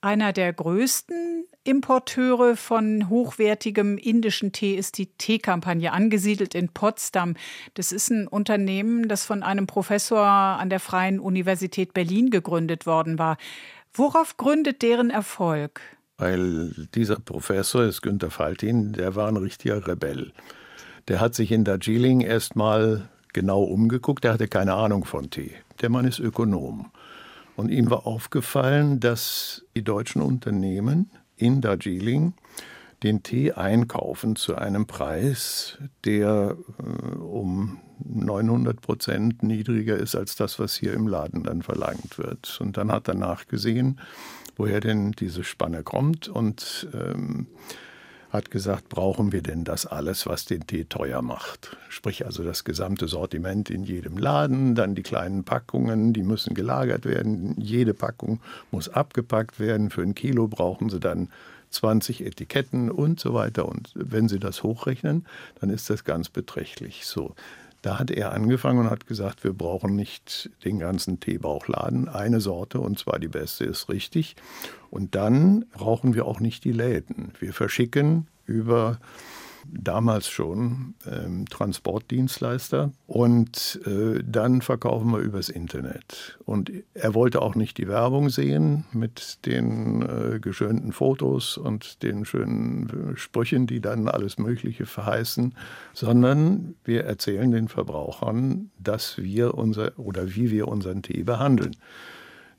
Einer 0.00 0.32
der 0.32 0.52
größten 0.52 1.46
Importeure 1.64 2.56
von 2.56 3.08
hochwertigem 3.08 3.98
indischen 3.98 4.50
Tee 4.50 4.74
ist 4.74 4.98
die 4.98 5.06
Teekampagne, 5.06 5.92
angesiedelt 5.92 6.56
in 6.56 6.68
Potsdam. 6.68 7.34
Das 7.74 7.92
ist 7.92 8.10
ein 8.10 8.26
Unternehmen, 8.26 9.08
das 9.08 9.24
von 9.24 9.44
einem 9.44 9.68
Professor 9.68 10.26
an 10.26 10.70
der 10.70 10.80
Freien 10.80 11.20
Universität 11.20 11.94
Berlin 11.94 12.30
gegründet 12.30 12.84
worden 12.84 13.18
war. 13.18 13.36
Worauf 13.92 14.36
gründet 14.36 14.82
deren 14.82 15.10
Erfolg? 15.10 15.80
Weil 16.22 16.70
dieser 16.94 17.16
Professor 17.16 17.82
ist 17.82 18.00
Günter 18.00 18.30
Faltin, 18.30 18.92
der 18.92 19.16
war 19.16 19.26
ein 19.26 19.36
richtiger 19.36 19.88
Rebell. 19.88 20.30
Der 21.08 21.18
hat 21.18 21.34
sich 21.34 21.50
in 21.50 21.64
Darjeeling 21.64 22.20
erstmal 22.20 23.08
genau 23.32 23.64
umgeguckt, 23.64 24.22
der 24.22 24.34
hatte 24.34 24.46
keine 24.46 24.74
Ahnung 24.74 25.04
von 25.04 25.30
Tee. 25.30 25.50
Der 25.80 25.90
Mann 25.90 26.04
ist 26.04 26.20
Ökonom. 26.20 26.92
Und 27.56 27.70
ihm 27.70 27.90
war 27.90 28.06
aufgefallen, 28.06 29.00
dass 29.00 29.64
die 29.74 29.82
deutschen 29.82 30.22
Unternehmen 30.22 31.10
in 31.36 31.60
Darjeeling 31.60 32.34
den 33.02 33.24
Tee 33.24 33.50
einkaufen 33.54 34.36
zu 34.36 34.54
einem 34.54 34.86
Preis, 34.86 35.76
der 36.04 36.56
äh, 36.78 37.16
um 37.16 37.80
900 38.04 38.80
Prozent 38.80 39.42
niedriger 39.42 39.96
ist 39.96 40.14
als 40.14 40.36
das, 40.36 40.60
was 40.60 40.76
hier 40.76 40.92
im 40.92 41.08
Laden 41.08 41.42
dann 41.42 41.62
verlangt 41.62 42.16
wird. 42.16 42.60
Und 42.60 42.76
dann 42.76 42.92
hat 42.92 43.08
er 43.08 43.14
nachgesehen, 43.14 43.98
woher 44.56 44.80
denn 44.80 45.12
diese 45.12 45.44
Spanne 45.44 45.82
kommt 45.82 46.28
und 46.28 46.88
ähm, 46.94 47.46
hat 48.30 48.50
gesagt, 48.50 48.88
brauchen 48.88 49.30
wir 49.30 49.42
denn 49.42 49.62
das 49.64 49.84
alles, 49.84 50.26
was 50.26 50.46
den 50.46 50.66
Tee 50.66 50.84
teuer 50.84 51.20
macht? 51.20 51.76
Sprich 51.90 52.24
also 52.24 52.42
das 52.42 52.64
gesamte 52.64 53.06
Sortiment 53.06 53.68
in 53.68 53.84
jedem 53.84 54.16
Laden, 54.16 54.74
dann 54.74 54.94
die 54.94 55.02
kleinen 55.02 55.44
Packungen, 55.44 56.14
die 56.14 56.22
müssen 56.22 56.54
gelagert 56.54 57.04
werden, 57.04 57.54
jede 57.58 57.92
Packung 57.92 58.40
muss 58.70 58.88
abgepackt 58.88 59.60
werden, 59.60 59.90
für 59.90 60.02
ein 60.02 60.14
Kilo 60.14 60.48
brauchen 60.48 60.88
sie 60.88 60.98
dann 60.98 61.28
20 61.72 62.24
Etiketten 62.24 62.90
und 62.90 63.18
so 63.18 63.34
weiter. 63.34 63.66
Und 63.66 63.92
wenn 63.94 64.28
Sie 64.28 64.38
das 64.38 64.62
hochrechnen, 64.62 65.26
dann 65.60 65.70
ist 65.70 65.90
das 65.90 66.04
ganz 66.04 66.28
beträchtlich. 66.28 67.06
So, 67.06 67.34
da 67.82 67.98
hat 67.98 68.10
er 68.12 68.32
angefangen 68.32 68.78
und 68.78 68.90
hat 68.90 69.06
gesagt, 69.06 69.42
wir 69.42 69.52
brauchen 69.52 69.96
nicht 69.96 70.50
den 70.64 70.78
ganzen 70.78 71.18
Teebauchladen, 71.18 72.08
eine 72.08 72.40
Sorte 72.40 72.78
und 72.80 72.98
zwar 72.98 73.18
die 73.18 73.28
beste 73.28 73.64
ist 73.64 73.88
richtig. 73.88 74.36
Und 74.90 75.14
dann 75.14 75.66
brauchen 75.72 76.14
wir 76.14 76.26
auch 76.26 76.38
nicht 76.38 76.64
die 76.64 76.72
Läden. 76.72 77.32
Wir 77.40 77.52
verschicken 77.52 78.28
über 78.46 78.98
damals 79.66 80.28
schon 80.28 80.94
ähm, 81.06 81.46
Transportdienstleister 81.46 82.92
und 83.06 83.80
äh, 83.86 84.22
dann 84.24 84.62
verkaufen 84.62 85.10
wir 85.12 85.18
übers 85.18 85.48
Internet. 85.48 86.38
Und 86.44 86.72
er 86.94 87.14
wollte 87.14 87.42
auch 87.42 87.54
nicht 87.54 87.78
die 87.78 87.88
Werbung 87.88 88.28
sehen 88.28 88.84
mit 88.92 89.44
den 89.46 90.02
äh, 90.02 90.40
geschönten 90.40 90.92
Fotos 90.92 91.56
und 91.56 92.02
den 92.02 92.24
schönen 92.24 93.14
äh, 93.14 93.16
Sprüchen, 93.16 93.66
die 93.66 93.80
dann 93.80 94.08
alles 94.08 94.38
Mögliche 94.38 94.86
verheißen, 94.86 95.54
sondern 95.92 96.74
wir 96.84 97.04
erzählen 97.04 97.50
den 97.50 97.68
Verbrauchern, 97.68 98.70
dass 98.78 99.18
wir 99.18 99.54
unser 99.54 99.98
oder 99.98 100.34
wie 100.34 100.50
wir 100.50 100.68
unseren 100.68 101.02
Tee 101.02 101.22
behandeln. 101.22 101.76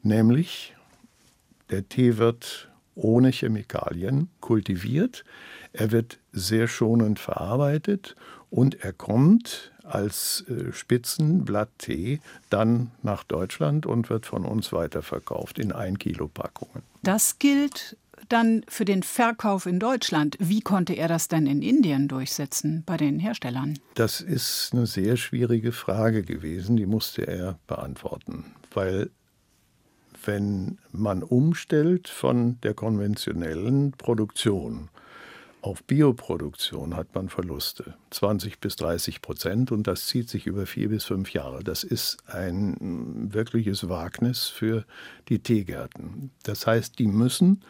Nämlich, 0.02 0.76
der 1.70 1.88
Tee 1.88 2.18
wird 2.18 2.70
ohne 2.96 3.30
Chemikalien 3.32 4.30
kultiviert. 4.40 5.24
Er 5.74 5.92
wird 5.92 6.20
sehr 6.32 6.68
schonend 6.68 7.20
verarbeitet 7.20 8.16
und 8.50 8.84
er 8.84 8.94
kommt 8.94 9.72
als 9.84 10.46
äh, 10.48 10.72
Spitzenblatttee 10.72 12.20
dann 12.50 12.92
nach 13.02 13.24
Deutschland 13.24 13.86
und 13.86 14.10
wird 14.10 14.26
von 14.26 14.46
uns 14.46 14.72
weiterverkauft 14.72 15.60
in 15.60 15.72
1 15.72 16.00
Kilo 16.00 16.28
Packungen. 16.28 16.84
Das 17.02 17.40
gilt 17.40 17.98
dann 18.30 18.64
für 18.68 18.86
den 18.86 19.04
Verkauf 19.04 19.66
in 19.66 19.80
Deutschland. 19.80 20.38
Wie 20.40 20.62
konnte 20.62 20.94
er 20.94 21.08
das 21.08 21.28
denn 21.28 21.48
in 21.48 21.62
Indien 21.62 22.08
durchsetzen 22.08 22.84
bei 22.86 22.96
den 22.96 23.20
Herstellern? 23.20 23.78
Das 23.96 24.22
ist 24.22 24.70
eine 24.72 24.86
sehr 24.86 25.18
schwierige 25.18 25.72
Frage 25.72 26.24
gewesen, 26.24 26.78
die 26.78 26.86
musste 26.86 27.28
er 27.28 27.60
beantworten, 27.68 28.46
weil 28.74 29.10
wenn 30.26 30.78
man 30.92 31.22
umstellt 31.22 32.08
von 32.08 32.60
der 32.62 32.74
konventionellen 32.74 33.92
Produktion 33.92 34.90
auf 35.64 35.82
Bioproduktion 35.86 36.96
hat 36.96 37.16
man 37.16 37.30
Verluste, 37.30 37.96
20 38.12 38.60
bis 38.60 38.76
30 38.76 39.22
Prozent, 39.22 39.72
und 39.72 39.88
das 39.88 40.08
zieht 40.08 40.30
sich 40.30 40.46
über 40.46 40.66
vier 40.66 40.90
bis 40.90 41.06
fünf 41.06 41.32
Jahre. 41.32 41.64
Das 41.64 41.86
ist 41.86 42.18
ein 42.28 43.30
wirkliches 43.34 43.88
Wagnis 43.88 44.48
für 44.48 44.84
die 45.30 45.40
Teegärten. 45.40 46.32
Das 46.44 46.68
heißt, 46.68 47.00
die 47.00 47.08
müssen 47.08 47.64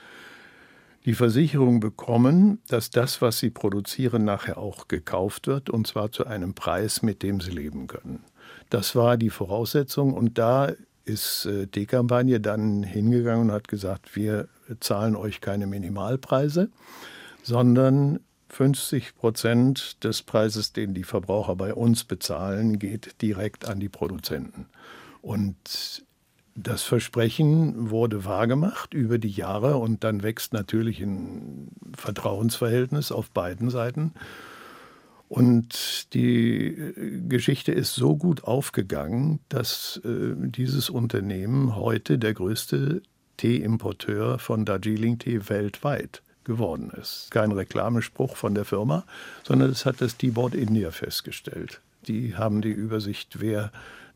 die 1.05 1.13
Versicherung 1.13 1.81
bekommen, 1.81 2.61
dass 2.67 2.89
das, 2.89 3.21
was 3.21 3.37
sie 3.37 3.51
produzieren, 3.51 4.25
nachher 4.25 4.57
auch 4.57 4.87
gekauft 4.87 5.45
wird, 5.45 5.69
und 5.69 5.85
zwar 5.85 6.11
zu 6.11 6.25
einem 6.25 6.55
Preis, 6.55 7.03
mit 7.03 7.21
dem 7.21 7.41
sie 7.41 7.51
leben 7.51 7.85
können. 7.85 8.23
Das 8.71 8.95
war 8.95 9.17
die 9.17 9.29
Voraussetzung, 9.29 10.13
und 10.13 10.39
da 10.39 10.71
ist 11.05 11.45
äh, 11.45 11.67
die 11.67 11.85
Kampagne 11.85 12.39
dann 12.39 12.81
hingegangen 12.81 13.49
und 13.49 13.51
hat 13.51 13.67
gesagt, 13.67 14.15
wir 14.15 14.47
zahlen 14.79 15.15
euch 15.15 15.41
keine 15.41 15.67
Minimalpreise, 15.67 16.69
sondern 17.43 18.19
50 18.49 19.15
Prozent 19.15 20.03
des 20.03 20.21
Preises, 20.23 20.73
den 20.73 20.93
die 20.93 21.03
Verbraucher 21.03 21.55
bei 21.55 21.73
uns 21.73 22.03
bezahlen, 22.03 22.79
geht 22.79 23.21
direkt 23.21 23.67
an 23.67 23.79
die 23.79 23.89
Produzenten. 23.89 24.67
Und 25.21 26.05
das 26.55 26.83
Versprechen 26.83 27.89
wurde 27.89 28.25
wahrgemacht 28.25 28.93
über 28.93 29.17
die 29.17 29.31
Jahre 29.31 29.77
und 29.77 30.03
dann 30.03 30.21
wächst 30.21 30.53
natürlich 30.53 31.01
ein 31.01 31.69
Vertrauensverhältnis 31.95 33.11
auf 33.11 33.31
beiden 33.31 33.69
Seiten. 33.69 34.13
Und 35.29 36.13
die 36.13 36.93
Geschichte 37.27 37.71
ist 37.71 37.95
so 37.95 38.15
gut 38.15 38.43
aufgegangen, 38.43 39.39
dass 39.49 39.99
äh, 40.05 40.35
dieses 40.37 40.91
Unternehmen 40.91 41.75
heute 41.75 42.19
der 42.19 42.35
größte 42.35 43.01
Teeimporteur 43.37 44.37
von 44.37 44.63
Darjeeling-Tee 44.63 45.49
weltweit 45.49 46.21
geworden 46.45 46.91
ist. 46.99 47.29
Kein 47.31 47.51
Reklamespruch 47.51 48.35
von 48.35 48.55
der 48.55 48.65
Firma, 48.65 49.03
sondern 49.43 49.69
das 49.69 49.85
hat 49.85 50.01
das 50.01 50.17
Teaboard 50.17 50.55
India 50.55 50.91
festgestellt. 50.91 51.81
Die 52.07 52.35
haben 52.35 52.61
die 52.61 52.71
Übersicht, 52.71 53.39
wer 53.39 53.71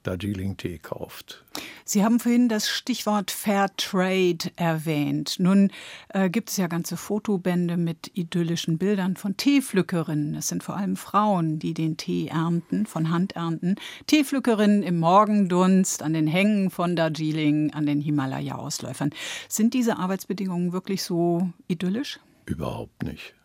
Darjeeling-Tee 0.08 0.80
kauft. 0.80 1.44
Sie 1.84 2.04
haben 2.04 2.20
vorhin 2.20 2.50
das 2.50 2.70
Stichwort 2.70 3.30
Fair 3.30 3.70
Trade 3.76 4.52
erwähnt. 4.56 5.36
Nun 5.40 5.72
äh, 6.10 6.30
gibt 6.30 6.50
es 6.50 6.58
ja 6.58 6.68
ganze 6.68 6.98
Fotobände 6.98 7.78
mit 7.78 8.12
idyllischen 8.14 8.78
Bildern 8.78 9.18
von 9.18 9.38
Teepflückerinnen. 9.38 10.36
Es 10.36 10.48
sind 10.48 10.64
vor 10.64 10.78
allem 10.78 10.96
Frauen, 10.96 11.60
die 11.60 11.74
den 11.74 11.98
Tee 11.98 12.28
ernten, 12.28 12.86
von 12.86 13.10
Hand 13.10 13.34
ernten. 13.34 13.76
Teepflückerinnen 14.08 14.82
im 14.84 15.00
Morgendunst, 15.00 16.02
an 16.02 16.14
den 16.14 16.28
Hängen 16.28 16.72
von 16.72 16.96
Darjeeling, 16.96 17.74
an 17.74 17.86
den 17.86 18.02
Himalaya-Ausläufern. 18.02 19.12
Sind 19.50 19.74
diese 19.74 19.98
Arbeitsbedingungen 19.98 20.72
wirklich 20.72 21.04
so 21.04 21.50
idyllisch? 21.68 22.20
Überhaupt 22.46 23.04
nicht. 23.04 23.36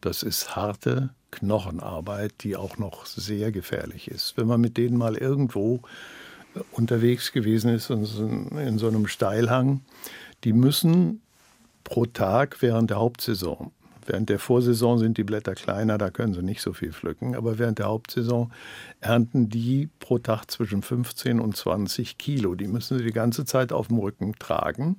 Das 0.00 0.22
ist 0.22 0.54
harte 0.54 1.14
Knochenarbeit, 1.34 2.32
die 2.40 2.56
auch 2.56 2.78
noch 2.78 3.06
sehr 3.06 3.52
gefährlich 3.52 4.08
ist. 4.08 4.36
Wenn 4.36 4.46
man 4.46 4.60
mit 4.60 4.76
denen 4.76 4.96
mal 4.96 5.16
irgendwo 5.16 5.80
äh, 6.54 6.60
unterwegs 6.72 7.32
gewesen 7.32 7.70
ist, 7.74 7.90
in 7.90 8.78
so 8.78 8.88
einem 8.88 9.06
Steilhang, 9.06 9.80
die 10.44 10.52
müssen 10.52 11.20
pro 11.84 12.06
Tag 12.06 12.62
während 12.62 12.90
der 12.90 12.98
Hauptsaison, 12.98 13.70
während 14.06 14.28
der 14.28 14.38
Vorsaison 14.38 14.98
sind 14.98 15.18
die 15.18 15.24
Blätter 15.24 15.54
kleiner, 15.54 15.98
da 15.98 16.10
können 16.10 16.34
sie 16.34 16.42
nicht 16.42 16.62
so 16.62 16.72
viel 16.72 16.92
pflücken, 16.92 17.34
aber 17.34 17.58
während 17.58 17.78
der 17.78 17.86
Hauptsaison 17.86 18.52
ernten 19.00 19.48
die 19.48 19.88
pro 19.98 20.18
Tag 20.18 20.50
zwischen 20.50 20.82
15 20.82 21.40
und 21.40 21.56
20 21.56 22.18
Kilo. 22.18 22.54
Die 22.54 22.68
müssen 22.68 22.98
sie 22.98 23.04
die 23.04 23.12
ganze 23.12 23.44
Zeit 23.44 23.72
auf 23.72 23.88
dem 23.88 23.98
Rücken 23.98 24.34
tragen. 24.38 24.96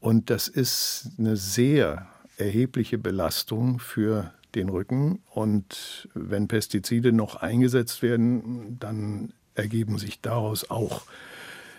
Und 0.00 0.30
das 0.30 0.48
ist 0.48 1.10
eine 1.18 1.36
sehr 1.36 2.06
erhebliche 2.36 2.98
Belastung 2.98 3.78
für 3.78 4.32
den 4.56 4.68
Rücken. 4.68 5.20
Und 5.30 6.08
wenn 6.14 6.48
Pestizide 6.48 7.12
noch 7.12 7.36
eingesetzt 7.36 8.02
werden, 8.02 8.78
dann 8.80 9.32
ergeben 9.54 9.98
sich 9.98 10.20
daraus 10.20 10.68
auch 10.70 11.02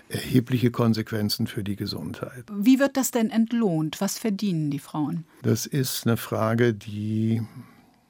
erhebliche 0.09 0.71
Konsequenzen 0.71 1.47
für 1.47 1.63
die 1.63 1.75
Gesundheit. 1.75 2.45
Wie 2.51 2.79
wird 2.79 2.95
das 2.95 3.11
denn 3.11 3.29
entlohnt? 3.29 3.99
Was 3.99 4.17
verdienen 4.17 4.71
die 4.71 4.79
Frauen? 4.79 5.25
Das 5.43 5.65
ist 5.65 6.07
eine 6.07 6.15
Frage, 6.15 6.73
die 6.73 7.41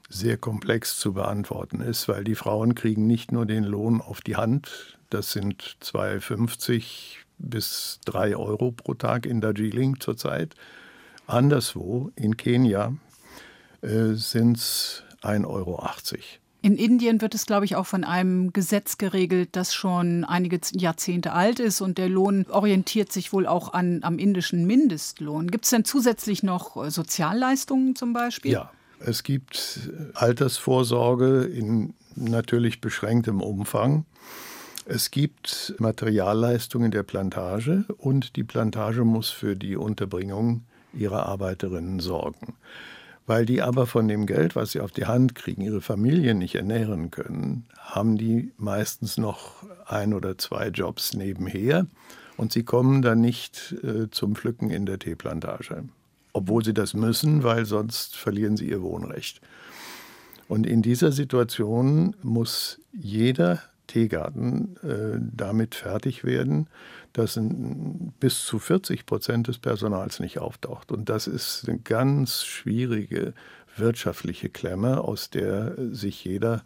sehr 0.08 0.36
komplex 0.36 0.98
zu 0.98 1.12
beantworten 1.12 1.80
ist, 1.80 2.08
weil 2.08 2.24
die 2.24 2.36
Frauen 2.36 2.74
kriegen 2.74 3.06
nicht 3.06 3.32
nur 3.32 3.46
den 3.46 3.64
Lohn 3.64 4.00
auf 4.00 4.20
die 4.20 4.36
Hand, 4.36 4.98
das 5.10 5.32
sind 5.32 5.76
2,50 5.82 7.16
bis 7.38 8.00
3 8.04 8.36
Euro 8.36 8.72
pro 8.72 8.94
Tag 8.94 9.26
in 9.26 9.40
Darjeeling 9.40 10.00
zurzeit. 10.00 10.54
Anderswo, 11.26 12.10
in 12.16 12.36
Kenia, 12.36 12.94
äh, 13.82 14.14
sind 14.14 14.56
es 14.56 15.02
1,80 15.22 15.46
Euro. 15.46 15.82
In 16.60 16.76
Indien 16.76 17.20
wird 17.20 17.34
es, 17.34 17.46
glaube 17.46 17.64
ich, 17.64 17.76
auch 17.76 17.86
von 17.86 18.02
einem 18.02 18.52
Gesetz 18.52 18.98
geregelt, 18.98 19.50
das 19.52 19.74
schon 19.74 20.24
einige 20.24 20.60
Jahrzehnte 20.72 21.32
alt 21.32 21.60
ist 21.60 21.80
und 21.80 21.98
der 21.98 22.08
Lohn 22.08 22.46
orientiert 22.50 23.12
sich 23.12 23.32
wohl 23.32 23.46
auch 23.46 23.72
an, 23.72 24.00
am 24.02 24.18
indischen 24.18 24.66
Mindestlohn. 24.66 25.50
Gibt 25.50 25.64
es 25.64 25.70
denn 25.70 25.84
zusätzlich 25.84 26.42
noch 26.42 26.76
äh, 26.84 26.90
Sozialleistungen 26.90 27.94
zum 27.94 28.12
Beispiel? 28.12 28.52
Ja, 28.52 28.72
es 28.98 29.22
gibt 29.22 29.88
äh, 29.88 30.12
Altersvorsorge 30.14 31.44
in 31.44 31.94
natürlich 32.16 32.80
beschränktem 32.80 33.40
Umfang. 33.40 34.04
Es 34.84 35.12
gibt 35.12 35.74
Materialleistungen 35.78 36.90
der 36.90 37.04
Plantage 37.04 37.84
und 37.98 38.34
die 38.34 38.44
Plantage 38.44 39.04
muss 39.04 39.30
für 39.30 39.54
die 39.54 39.76
Unterbringung 39.76 40.64
ihrer 40.92 41.26
Arbeiterinnen 41.26 42.00
sorgen 42.00 42.56
weil 43.28 43.44
die 43.44 43.60
aber 43.60 43.86
von 43.86 44.08
dem 44.08 44.24
Geld, 44.24 44.56
was 44.56 44.72
sie 44.72 44.80
auf 44.80 44.90
die 44.90 45.04
Hand 45.04 45.34
kriegen, 45.34 45.60
ihre 45.60 45.82
Familien 45.82 46.38
nicht 46.38 46.54
ernähren 46.54 47.10
können, 47.10 47.66
haben 47.78 48.16
die 48.16 48.52
meistens 48.56 49.18
noch 49.18 49.64
ein 49.86 50.14
oder 50.14 50.38
zwei 50.38 50.68
Jobs 50.68 51.12
nebenher 51.12 51.86
und 52.38 52.52
sie 52.52 52.62
kommen 52.62 53.02
dann 53.02 53.20
nicht 53.20 53.74
äh, 53.84 54.10
zum 54.10 54.34
Pflücken 54.34 54.70
in 54.70 54.86
der 54.86 54.98
Teeplantage. 54.98 55.84
Obwohl 56.32 56.64
sie 56.64 56.72
das 56.72 56.94
müssen, 56.94 57.42
weil 57.42 57.66
sonst 57.66 58.16
verlieren 58.16 58.56
sie 58.56 58.70
ihr 58.70 58.80
Wohnrecht. 58.80 59.42
Und 60.48 60.66
in 60.66 60.80
dieser 60.80 61.12
Situation 61.12 62.16
muss 62.22 62.80
jeder 62.92 63.60
Teegarten 63.88 64.76
äh, 64.84 65.18
damit 65.20 65.74
fertig 65.74 66.22
werden, 66.22 66.68
dass 67.12 67.38
bis 68.20 68.44
zu 68.44 68.60
40 68.60 69.06
Prozent 69.06 69.48
des 69.48 69.58
Personals 69.58 70.20
nicht 70.20 70.38
auftaucht. 70.38 70.92
Und 70.92 71.08
das 71.08 71.26
ist 71.26 71.68
eine 71.68 71.80
ganz 71.80 72.44
schwierige 72.44 73.34
wirtschaftliche 73.76 74.48
Klemme, 74.48 75.00
aus 75.02 75.30
der 75.30 75.74
sich 75.92 76.24
jeder 76.24 76.62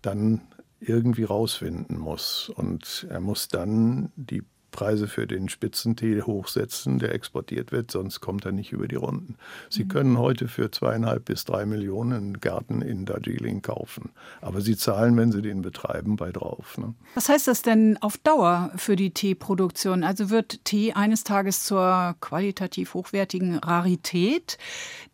dann 0.00 0.40
irgendwie 0.80 1.24
rausfinden 1.24 1.96
muss. 1.98 2.48
Und 2.48 3.06
er 3.08 3.20
muss 3.20 3.46
dann 3.48 4.10
die 4.16 4.42
Preise 4.72 5.06
für 5.06 5.28
den 5.28 5.48
Spitzentee 5.48 6.22
hochsetzen, 6.22 6.98
der 6.98 7.14
exportiert 7.14 7.70
wird, 7.70 7.92
sonst 7.92 8.20
kommt 8.20 8.44
er 8.44 8.52
nicht 8.52 8.72
über 8.72 8.88
die 8.88 8.96
Runden. 8.96 9.36
Sie 9.70 9.84
mhm. 9.84 9.88
können 9.88 10.18
heute 10.18 10.48
für 10.48 10.70
zweieinhalb 10.70 11.26
bis 11.26 11.44
drei 11.44 11.64
Millionen 11.64 12.12
einen 12.12 12.40
Garten 12.40 12.82
in 12.82 13.04
Darjeeling 13.04 13.62
kaufen, 13.62 14.10
aber 14.40 14.60
Sie 14.60 14.76
zahlen, 14.76 15.16
wenn 15.16 15.30
Sie 15.30 15.42
den 15.42 15.62
betreiben, 15.62 16.16
bei 16.16 16.32
drauf. 16.32 16.78
Ne? 16.78 16.94
Was 17.14 17.28
heißt 17.28 17.46
das 17.46 17.62
denn 17.62 17.98
auf 17.98 18.16
Dauer 18.18 18.72
für 18.76 18.96
die 18.96 19.10
Teeproduktion? 19.10 20.02
Also 20.02 20.30
wird 20.30 20.64
Tee 20.64 20.94
eines 20.94 21.22
Tages 21.22 21.64
zur 21.64 22.16
qualitativ 22.20 22.94
hochwertigen 22.94 23.58
Rarität, 23.58 24.58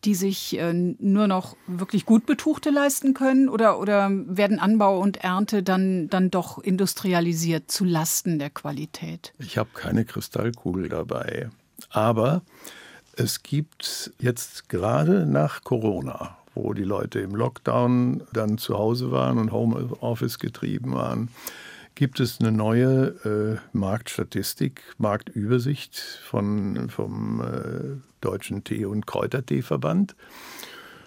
die 0.04 0.14
sich 0.14 0.58
äh, 0.58 0.72
nur 0.72 1.26
noch 1.26 1.56
wirklich 1.66 2.06
gut 2.06 2.24
Betuchte 2.24 2.70
leisten 2.70 3.12
können, 3.12 3.48
oder, 3.48 3.80
oder 3.80 4.08
werden 4.10 4.60
Anbau 4.60 5.00
und 5.00 5.18
Ernte 5.18 5.62
dann, 5.62 6.08
dann 6.08 6.30
doch 6.30 6.58
industrialisiert 6.58 7.70
zu 7.70 7.84
Lasten 7.84 8.38
der 8.38 8.50
Qualität? 8.50 9.32
Ich 9.48 9.56
habe 9.56 9.70
keine 9.72 10.04
Kristallkugel 10.04 10.90
dabei. 10.90 11.48
Aber 11.88 12.42
es 13.16 13.42
gibt 13.42 14.12
jetzt 14.18 14.68
gerade 14.68 15.24
nach 15.24 15.64
Corona, 15.64 16.37
wo 16.54 16.74
die 16.74 16.84
Leute 16.84 17.20
im 17.20 17.34
Lockdown 17.34 18.24
dann 18.34 18.58
zu 18.58 18.76
Hause 18.76 19.11
waren 19.11 19.38
und 19.38 19.50
Homeoffice 19.50 20.38
getrieben 20.38 20.92
waren, 20.92 21.30
gibt 21.94 22.20
es 22.20 22.40
eine 22.40 22.52
neue 22.52 23.06
äh, 23.24 23.58
Marktstatistik, 23.74 24.82
Marktübersicht 24.98 25.96
von, 25.96 26.90
vom 26.90 27.40
äh, 27.40 28.02
Deutschen 28.20 28.64
Tee- 28.64 28.84
und 28.84 29.06
Kräuterteeverband. 29.06 30.14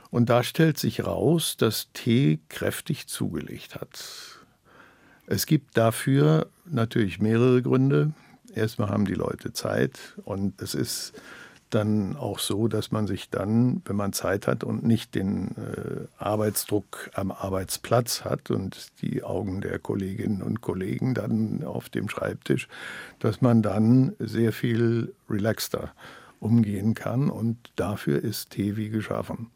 Und 0.10 0.32
da 0.32 0.42
stellt 0.42 0.80
sich 0.80 1.06
raus, 1.06 1.58
dass 1.58 1.92
Tee 1.94 2.40
kräftig 2.50 3.06
zugelegt 3.06 3.76
hat. 3.76 4.04
Es 5.28 5.46
gibt 5.46 5.78
dafür 5.78 6.48
natürlich 6.66 7.20
mehrere 7.20 7.62
Gründe. 7.62 8.14
Erstmal 8.54 8.90
haben 8.90 9.06
die 9.06 9.14
Leute 9.14 9.54
Zeit 9.54 10.00
und 10.24 10.62
es 10.62 10.76
ist 10.76 11.14
dann 11.70 12.18
auch 12.18 12.40
so, 12.40 12.68
dass 12.68 12.92
man 12.92 13.08
sich 13.08 13.30
dann, 13.30 13.82
wenn 13.86 13.96
man 13.96 14.14
Zeit 14.14 14.48
hat 14.48 14.64
und 14.64 14.84
nicht 14.84 15.16
den 15.16 15.56
äh, 15.56 16.08
Arbeitsdruck 16.18 17.10
am 17.14 17.32
Arbeitsplatz 17.32 18.26
hat 18.26 18.52
und 18.52 19.02
die 19.02 19.24
Augen 19.24 19.62
der 19.62 19.80
Kolleginnen 19.80 20.42
und 20.42 20.62
Kollegen 20.62 21.14
dann 21.14 21.64
auf 21.64 21.90
dem 21.90 22.10
Schreibtisch, 22.10 22.68
dass 23.20 23.42
man 23.42 23.62
dann 23.62 24.14
sehr 24.20 24.52
viel 24.52 25.14
relaxter 25.30 25.94
umgehen 26.40 26.94
kann 26.94 27.30
und 27.30 27.58
dafür 27.76 28.22
ist 28.22 28.52
Tee 28.52 28.76
wie 28.76 28.90
geschaffen. 28.90 29.50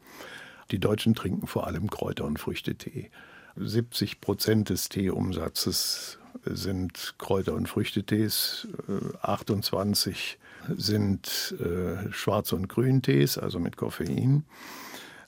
Die 0.70 0.78
Deutschen 0.78 1.14
trinken 1.14 1.46
vor 1.46 1.66
allem 1.66 1.90
Kräuter- 1.90 2.24
und 2.24 2.38
Früchtetee. 2.38 3.10
70 3.56 4.20
Prozent 4.20 4.68
des 4.68 4.88
Teeumsatzes 4.88 6.18
sind 6.44 7.14
Kräuter- 7.18 7.54
und 7.54 7.68
Früchtetees, 7.68 8.68
28 9.22 10.38
äh, 10.68 10.72
sind 10.76 11.54
äh, 11.60 12.12
Schwarz- 12.12 12.52
und 12.52 12.68
Grüntees, 12.68 13.38
also 13.38 13.58
mit 13.58 13.76
Koffein. 13.76 14.44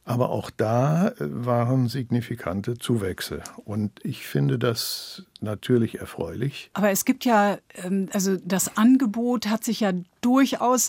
Aber 0.04 0.30
auch 0.30 0.50
da 0.50 1.08
äh, 1.08 1.14
waren 1.18 1.88
signifikante 1.88 2.78
Zuwächse. 2.78 3.42
Und 3.64 3.92
ich 4.04 4.26
finde 4.26 4.58
das 4.58 5.24
natürlich 5.40 6.00
erfreulich. 6.00 6.70
Aber 6.72 6.90
es 6.90 7.04
gibt 7.04 7.26
ja, 7.26 7.58
ähm, 7.84 8.08
also 8.12 8.36
das 8.42 8.78
Angebot 8.78 9.48
hat 9.48 9.64
sich 9.64 9.80
ja 9.80 9.92
durchaus 10.22 10.88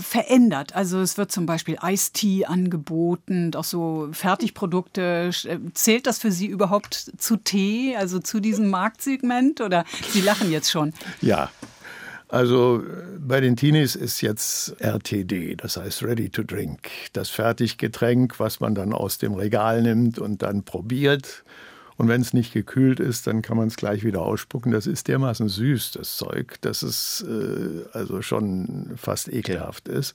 verändert. 0.00 0.74
Also 0.74 1.00
es 1.00 1.18
wird 1.18 1.32
zum 1.32 1.46
Beispiel 1.46 1.76
Eistee 1.80 2.44
angeboten, 2.44 3.52
auch 3.54 3.64
so 3.64 4.08
Fertigprodukte. 4.12 5.30
Äh, 5.44 5.58
zählt 5.74 6.06
das 6.06 6.18
für 6.18 6.32
Sie 6.32 6.46
überhaupt 6.46 7.12
zu 7.18 7.36
Tee, 7.36 7.96
also 7.96 8.18
zu 8.18 8.40
diesem 8.40 8.70
Marktsegment? 8.70 9.60
Oder 9.60 9.84
Sie 10.08 10.20
lachen 10.20 10.50
jetzt 10.50 10.70
schon? 10.70 10.92
Ja, 11.20 11.50
also 12.28 12.82
bei 13.18 13.40
den 13.40 13.54
Teenies 13.54 13.94
ist 13.94 14.20
jetzt 14.20 14.74
RTD, 14.80 15.56
das 15.56 15.76
heißt 15.76 16.02
Ready 16.02 16.30
to 16.30 16.42
Drink, 16.42 16.90
das 17.12 17.28
Fertiggetränk, 17.28 18.40
was 18.40 18.60
man 18.60 18.74
dann 18.74 18.92
aus 18.92 19.18
dem 19.18 19.34
Regal 19.34 19.82
nimmt 19.82 20.18
und 20.18 20.42
dann 20.42 20.64
probiert 20.64 21.44
und 21.96 22.08
wenn 22.08 22.20
es 22.20 22.32
nicht 22.32 22.52
gekühlt 22.52 23.00
ist, 23.00 23.26
dann 23.26 23.42
kann 23.42 23.56
man 23.56 23.68
es 23.68 23.76
gleich 23.76 24.04
wieder 24.04 24.22
ausspucken. 24.22 24.72
Das 24.72 24.86
ist 24.86 25.08
dermaßen 25.08 25.48
süß, 25.48 25.92
das 25.92 26.16
Zeug, 26.16 26.60
dass 26.60 26.82
es 26.82 27.24
äh, 27.28 27.84
also 27.92 28.22
schon 28.22 28.92
fast 28.96 29.32
ekelhaft 29.32 29.88
ist. 29.88 30.14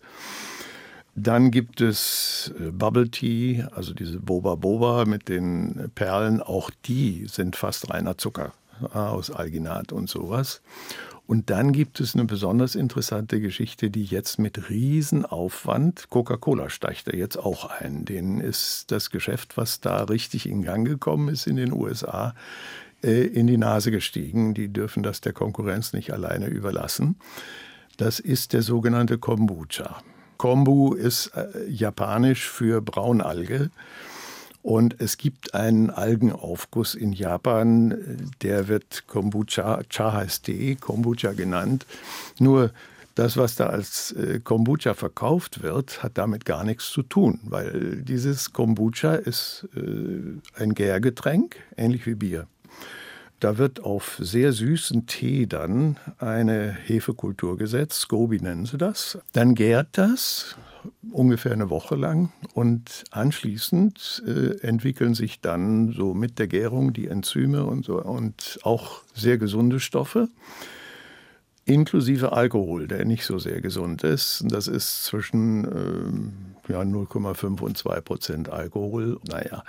Dann 1.15 1.51
gibt 1.51 1.81
es 1.81 2.53
äh, 2.59 2.71
Bubble 2.71 3.09
Tea, 3.09 3.65
also 3.71 3.93
diese 3.93 4.19
Boba 4.19 4.55
Boba 4.55 5.05
mit 5.05 5.29
den 5.29 5.91
Perlen. 5.95 6.41
Auch 6.41 6.69
die 6.85 7.25
sind 7.27 7.55
fast 7.55 7.89
reiner 7.89 8.17
Zucker. 8.17 8.53
aus 8.93 9.29
Alginat 9.29 9.91
und 9.91 10.09
sowas. 10.09 10.61
Und 11.29 11.51
dann 11.51 11.73
gibt 11.73 11.99
es 11.99 12.15
eine 12.15 12.25
besonders 12.25 12.73
interessante 12.73 13.39
Geschichte, 13.39 13.91
die 13.91 14.03
jetzt 14.03 14.39
mit 14.39 14.71
Riesenaufwand, 14.71 16.09
Coca-Cola 16.09 16.71
steigt 16.71 17.07
da 17.07 17.15
jetzt 17.15 17.37
auch 17.37 17.69
ein. 17.69 18.03
Denen 18.03 18.41
ist 18.41 18.85
das 18.89 19.11
Geschäft, 19.11 19.55
was 19.55 19.79
da 19.79 20.05
richtig 20.05 20.49
in 20.49 20.63
Gang 20.63 20.87
gekommen 20.87 21.29
ist 21.29 21.45
in 21.45 21.57
den 21.57 21.71
USA, 21.71 22.33
äh, 23.03 23.27
in 23.27 23.45
die 23.45 23.57
Nase 23.57 23.91
gestiegen. 23.91 24.55
Die 24.55 24.69
dürfen 24.69 25.03
das 25.03 25.21
der 25.21 25.33
Konkurrenz 25.33 25.93
nicht 25.93 26.11
alleine 26.13 26.47
überlassen. 26.47 27.15
Das 27.97 28.19
ist 28.19 28.53
der 28.53 28.63
sogenannte 28.63 29.19
Kombucha. 29.19 30.01
Kombu 30.37 30.95
ist 30.95 31.27
äh, 31.35 31.69
japanisch 31.69 32.49
für 32.49 32.81
Braunalge. 32.81 33.69
Und 34.61 34.99
es 34.99 35.17
gibt 35.17 35.53
einen 35.53 35.89
Algenaufguss 35.89 36.93
in 36.95 37.13
Japan, 37.13 37.95
der 38.41 38.67
wird 38.67 39.07
Kombucha, 39.07 39.81
Cha 39.89 40.13
heißt 40.13 40.47
D, 40.47 40.75
Kombucha 40.75 41.31
genannt. 41.31 41.85
Nur 42.39 42.71
das, 43.15 43.35
was 43.37 43.55
da 43.55 43.67
als 43.67 44.11
äh, 44.13 44.39
Kombucha 44.39 44.93
verkauft 44.93 45.61
wird, 45.61 46.03
hat 46.03 46.17
damit 46.17 46.45
gar 46.45 46.63
nichts 46.63 46.89
zu 46.89 47.03
tun, 47.03 47.39
weil 47.43 47.97
dieses 48.01 48.53
Kombucha 48.53 49.15
ist 49.15 49.67
äh, 49.75 50.61
ein 50.61 50.73
Gärgetränk, 50.73 51.57
ähnlich 51.75 52.05
wie 52.05 52.15
Bier. 52.15 52.47
Da 53.39 53.57
wird 53.57 53.83
auf 53.83 54.17
sehr 54.21 54.51
süßen 54.51 55.05
Tee 55.05 55.47
dann 55.47 55.97
eine 56.17 56.71
Hefekultur 56.71 57.57
gesetzt, 57.57 58.01
Scoby 58.01 58.41
nennen 58.41 58.65
sie 58.65 58.77
das. 58.77 59.17
Dann 59.31 59.55
gärt 59.55 59.89
das, 59.93 60.57
ungefähr 61.11 61.51
eine 61.51 61.69
Woche 61.69 61.95
lang 61.95 62.31
und 62.53 63.03
anschließend 63.11 64.23
äh, 64.27 64.59
entwickeln 64.65 65.13
sich 65.13 65.41
dann 65.41 65.91
so 65.91 66.13
mit 66.13 66.39
der 66.39 66.47
Gärung 66.47 66.93
die 66.93 67.07
Enzyme 67.07 67.65
und 67.65 67.85
so 67.85 68.01
und 68.01 68.59
auch 68.63 69.01
sehr 69.13 69.37
gesunde 69.37 69.79
Stoffe 69.79 70.29
inklusive 71.69 72.31
Alkohol, 72.31 72.87
der 72.87 73.05
nicht 73.05 73.25
so 73.25 73.37
sehr 73.37 73.61
gesund 73.61 74.03
ist. 74.03 74.43
Das 74.47 74.67
ist 74.67 75.03
zwischen 75.03 75.65
äh, 76.67 76.71
ja, 76.71 76.81
0,5 76.81 77.61
und 77.61 77.77
2 77.77 78.01
Prozent 78.01 78.49
Alkohol. 78.49 79.19
Naja, 79.27 79.63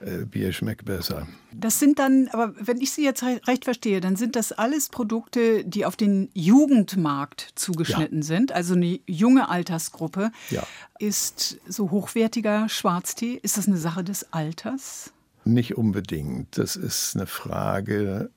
Bier 0.00 0.52
schmeckt 0.52 0.84
besser. 0.84 1.26
Das 1.52 1.78
sind 1.78 1.98
dann, 1.98 2.28
aber 2.28 2.54
wenn 2.60 2.80
ich 2.80 2.90
Sie 2.90 3.02
jetzt 3.02 3.22
recht 3.22 3.64
verstehe, 3.64 4.00
dann 4.00 4.16
sind 4.16 4.36
das 4.36 4.52
alles 4.52 4.88
Produkte, 4.90 5.64
die 5.64 5.86
auf 5.86 5.96
den 5.96 6.28
Jugendmarkt 6.34 7.52
zugeschnitten 7.54 8.18
ja. 8.20 8.26
sind, 8.26 8.52
also 8.52 8.74
eine 8.74 9.00
junge 9.06 9.48
Altersgruppe. 9.48 10.30
Ja. 10.50 10.66
Ist 10.98 11.58
so 11.66 11.90
hochwertiger 11.90 12.68
Schwarztee, 12.68 13.38
ist 13.42 13.56
das 13.56 13.68
eine 13.68 13.78
Sache 13.78 14.04
des 14.04 14.32
Alters? 14.32 15.12
Nicht 15.44 15.76
unbedingt. 15.76 16.58
Das 16.58 16.76
ist 16.76 17.14
eine 17.14 17.26
Frage 17.26 18.30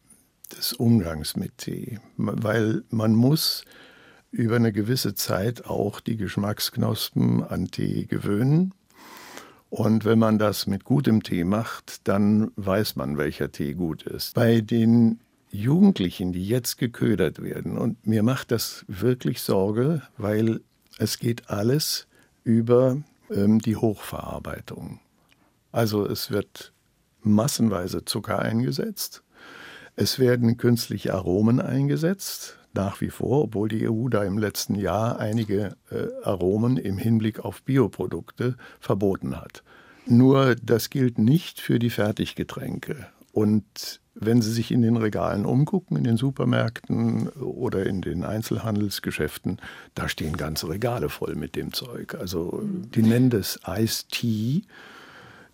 des 0.56 0.74
Umgangs 0.74 1.36
mit 1.36 1.58
Tee, 1.58 2.00
weil 2.18 2.84
man 2.90 3.16
muss 3.16 3.66
über 4.32 4.56
eine 4.56 4.72
gewisse 4.72 5.16
Zeit 5.16 5.66
auch 5.66 6.00
die 6.00 6.18
Geschmacksknospen 6.18 7.44
an 7.44 7.70
Tee 7.72 8.06
gewöhnen. 8.06 8.74
Und 9.70 10.04
wenn 10.04 10.20
man 10.20 10.40
das 10.40 10.66
mit 10.68 10.84
gutem 10.84 11.22
Tee 11.24 11.44
macht, 11.44 12.08
dann 12.08 12.52
weiß 12.56 12.96
man, 12.96 13.18
welcher 13.18 13.52
Tee 13.52 13.74
gut 13.74 14.04
ist. 14.04 14.34
Bei 14.34 14.62
den 14.62 15.20
Jugendlichen, 15.52 16.32
die 16.32 16.48
jetzt 16.48 16.78
geködert 16.78 17.42
werden, 17.42 17.78
und 17.78 18.06
mir 18.06 18.24
macht 18.24 18.52
das 18.52 18.86
wirklich 18.88 19.42
Sorge, 19.42 20.02
weil 20.18 20.62
es 20.98 21.18
geht 21.20 21.50
alles 21.50 22.08
über 22.44 22.98
ähm, 23.32 23.60
die 23.60 23.76
Hochverarbeitung. 23.76 25.00
Also 25.72 26.06
es 26.06 26.32
wird 26.32 26.74
massenweise 27.22 28.06
Zucker 28.06 28.40
eingesetzt, 28.40 29.24
es 29.96 30.18
werden 30.18 30.58
künstliche 30.58 31.14
Aromen 31.14 31.60
eingesetzt, 31.60 32.59
nach 32.74 33.02
wie 33.02 33.10
vor, 33.10 33.44
obwohl 33.44 33.70
die 33.70 33.90
EU 33.90 34.10
da 34.10 34.24
im 34.24 34.38
letzten 34.38 34.76
Jahr 34.76 35.20
einige 35.20 35.76
äh, 35.92 36.08
Aromen 36.24 36.78
im 36.78 36.98
Hinblick 36.98 37.40
auf 37.40 37.64
Bioprodukte 37.64 38.56
verboten 38.80 39.38
hat. 39.38 39.64
Nur 40.06 40.56
das 40.56 40.90
gilt 40.90 41.18
nicht 41.20 41.60
für 41.60 41.80
die 41.80 41.90
Fertiggetränke. 41.90 43.08
Und 43.32 44.02
wenn 44.16 44.42
Sie 44.42 44.52
sich 44.52 44.72
in 44.72 44.82
den 44.82 44.98
Regalen 44.98 45.46
umgucken, 45.46 45.96
in 45.96 46.04
den 46.04 46.18
Supermärkten 46.18 47.30
oder 47.30 47.86
in 47.86 48.02
den 48.02 48.24
Einzelhandelsgeschäften, 48.24 49.60
da 49.96 50.10
stehen 50.10 50.36
ganze 50.36 50.68
Regale 50.68 51.10
voll 51.10 51.36
mit 51.36 51.56
dem 51.56 51.74
Zeug. 51.74 52.16
Also 52.16 52.62
die 52.64 53.04
nennen 53.04 53.30
das 53.30 53.60
Ice 53.66 54.06
Tea 54.10 54.64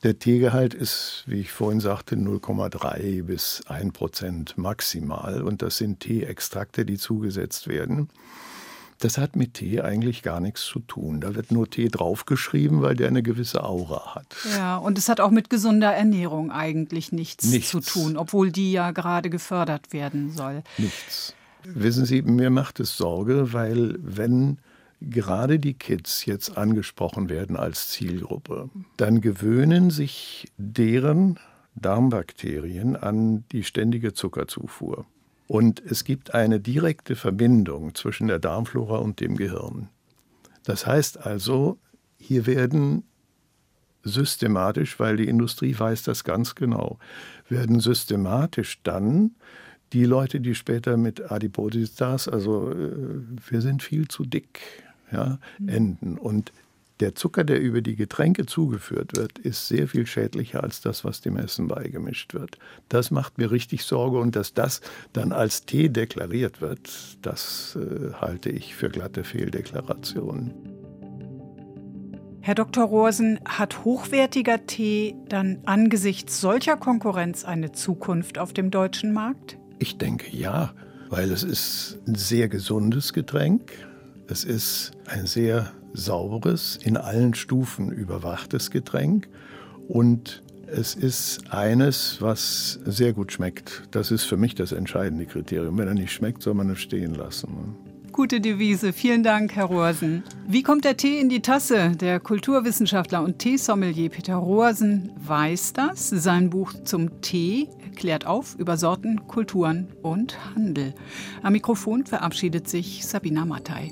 der 0.05 0.19
Teegehalt 0.19 0.75
ist, 0.75 1.23
wie 1.25 1.39
ich 1.39 1.51
vorhin 1.51 1.79
sagte, 1.79 2.15
0,3 2.15 3.23
bis 3.23 3.63
1 3.65 3.91
Prozent 3.91 4.55
maximal. 4.55 5.41
Und 5.41 5.63
das 5.63 5.77
sind 5.77 5.99
Teeextrakte, 5.99 6.85
die 6.85 6.97
zugesetzt 6.97 7.67
werden. 7.67 8.09
Das 8.99 9.17
hat 9.17 9.35
mit 9.35 9.55
Tee 9.55 9.81
eigentlich 9.81 10.21
gar 10.21 10.39
nichts 10.39 10.63
zu 10.63 10.79
tun. 10.79 11.21
Da 11.21 11.33
wird 11.33 11.51
nur 11.51 11.69
Tee 11.69 11.89
draufgeschrieben, 11.89 12.83
weil 12.83 12.95
der 12.95 13.07
eine 13.07 13.23
gewisse 13.23 13.63
Aura 13.63 14.13
hat. 14.15 14.27
Ja, 14.55 14.77
und 14.77 14.99
es 14.99 15.09
hat 15.09 15.19
auch 15.19 15.31
mit 15.31 15.49
gesunder 15.49 15.91
Ernährung 15.91 16.51
eigentlich 16.51 17.11
nichts, 17.11 17.45
nichts. 17.45 17.71
zu 17.71 17.81
tun, 17.81 18.15
obwohl 18.15 18.51
die 18.51 18.71
ja 18.71 18.91
gerade 18.91 19.31
gefördert 19.31 19.91
werden 19.91 20.31
soll. 20.31 20.63
Nichts. 20.77 21.33
Wissen 21.63 22.05
Sie, 22.05 22.21
mir 22.21 22.51
macht 22.51 22.79
es 22.79 22.95
Sorge, 22.95 23.53
weil 23.53 23.95
wenn 23.99 24.59
gerade 25.01 25.60
die 25.60 25.73
Kids 25.73 26.25
jetzt 26.25 26.58
angesprochen 26.58 27.29
werden 27.29 27.55
als 27.55 27.89
Zielgruppe, 27.89 28.69
dann 28.97 29.21
gewöhnen 29.21 29.91
sich 29.91 30.51
deren 30.58 31.39
Darmbakterien 31.75 32.95
an 32.95 33.43
die 33.51 33.63
ständige 33.63 34.13
Zuckerzufuhr. 34.13 35.05
Und 35.47 35.81
es 35.86 36.03
gibt 36.03 36.34
eine 36.34 36.60
direkte 36.60 37.15
Verbindung 37.15 37.93
zwischen 37.93 38.27
der 38.27 38.39
Darmflora 38.39 38.97
und 38.97 39.19
dem 39.19 39.36
Gehirn. 39.36 39.89
Das 40.63 40.88
heißt 40.88 41.25
also, 41.25 41.77
hier 42.17 42.47
werden 42.47 43.03
systematisch, 44.03 44.99
weil 44.99 45.17
die 45.17 45.27
Industrie 45.27 45.77
weiß 45.77 46.03
das 46.03 46.23
ganz 46.23 46.55
genau, 46.55 46.97
werden 47.49 47.79
systematisch 47.79 48.79
dann 48.84 49.36
die 49.93 50.06
Leute, 50.06 50.39
die 50.39 50.56
später 50.56 50.98
mit 50.98 51.32
Adipositas, 51.32 52.28
also 52.28 52.71
äh, 52.71 53.21
wir 53.50 53.62
sind 53.62 53.84
viel 53.84 54.08
zu 54.08 54.26
dick, 54.26 54.60
ja, 55.12 55.39
enden. 55.65 56.17
Und 56.17 56.52
der 57.00 57.13
Zucker, 57.13 57.43
der 57.43 57.60
über 57.60 57.82
die 57.82 57.95
Getränke 57.95 58.45
zugeführt 58.45 59.15
wird, 59.17 59.38
ist 59.39 59.67
sehr 59.67 59.88
viel 59.88 60.06
schädlicher 60.06 60.63
als 60.63 60.82
das, 60.82 61.04
was 61.04 61.21
dem 61.21 61.36
Essen 61.38 61.67
beigemischt 61.67 62.34
wird. 62.34 62.58
Das 62.88 63.12
macht 63.12 63.38
mir 63.38 63.52
richtig 63.52 63.84
Sorge 63.84 64.19
und 64.19 64.36
dass 64.36 64.54
das 64.54 64.82
dann 65.12 65.32
als 65.32 65.65
Tee 65.65 65.89
deklariert 65.89 66.62
wird, 66.62 67.17
das 67.21 67.78
äh, 67.80 68.13
halte 68.13 68.50
ich 68.50 68.76
für 68.76 68.89
glatte 68.89 69.24
Fehldeklarationen. 69.24 70.54
Herr 72.39 72.56
Dr. 72.56 72.86
Rosen, 72.86 73.39
hat 73.43 73.84
hochwertiger 73.84 74.65
Tee 74.67 75.15
dann 75.28 75.62
angesichts 75.65 76.39
solcher 76.39 76.78
Konkurrenz 76.78 77.43
eine 77.43 77.71
Zukunft 77.71 78.38
auf 78.38 78.54
dem 78.54 78.69
deutschen 78.69 79.13
Markt? 79.13 79.58
Ich 79.79 79.97
denke 79.97 80.35
ja, 80.35 80.73
weil 81.09 81.31
es 81.31 81.43
ist 81.43 81.99
ein 82.07 82.15
sehr 82.15 82.47
gesundes 82.49 83.13
Getränk 83.13 83.71
es 84.27 84.43
ist 84.43 84.91
ein 85.05 85.27
sehr 85.27 85.71
sauberes, 85.93 86.79
in 86.83 86.97
allen 86.97 87.35
Stufen 87.35 87.91
überwachtes 87.91 88.71
Getränk 88.71 89.27
und 89.88 90.41
es 90.67 90.95
ist 90.95 91.51
eines, 91.53 92.17
was 92.21 92.79
sehr 92.85 93.13
gut 93.13 93.31
schmeckt. 93.31 93.83
Das 93.91 94.09
ist 94.09 94.23
für 94.23 94.35
mich 94.35 94.55
das 94.55 94.71
entscheidende 94.71 95.27
Kriterium. 95.27 95.77
Wenn 95.77 95.88
er 95.88 95.93
nicht 95.93 96.11
schmeckt, 96.11 96.41
soll 96.41 96.55
man 96.55 96.71
es 96.71 96.79
stehen 96.79 97.13
lassen. 97.13 97.75
Gute 98.11 98.41
Devise. 98.41 98.93
Vielen 98.93 99.21
Dank, 99.21 99.55
Herr 99.55 99.65
Rohrsen. 99.65 100.23
Wie 100.47 100.63
kommt 100.63 100.85
der 100.85 100.97
Tee 100.97 101.19
in 101.19 101.29
die 101.29 101.41
Tasse? 101.41 101.91
Der 101.91 102.19
Kulturwissenschaftler 102.19 103.21
und 103.21 103.38
Teesommelier 103.39 104.09
Peter 104.09 104.35
Rohrsen 104.35 105.11
weiß 105.17 105.73
das. 105.73 106.09
Sein 106.09 106.49
Buch 106.49 106.73
zum 106.83 107.21
Tee 107.21 107.67
klärt 107.95 108.25
auf 108.25 108.55
über 108.55 108.77
Sorten, 108.77 109.27
Kulturen 109.27 109.89
und 110.01 110.38
Handel. 110.55 110.95
Am 111.43 111.53
Mikrofon 111.53 112.05
verabschiedet 112.05 112.67
sich 112.67 113.05
Sabina 113.05 113.45
Mattei. 113.45 113.91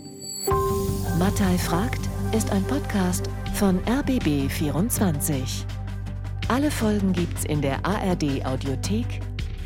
Mattei 1.19 1.57
fragt 1.57 2.01
ist 2.33 2.51
ein 2.51 2.63
Podcast 2.63 3.29
von 3.53 3.79
RBB24. 3.81 5.65
Alle 6.47 6.71
Folgen 6.71 7.13
gibt's 7.13 7.45
in 7.45 7.61
der 7.61 7.85
ARD 7.85 8.43
Audiothek 8.45 9.21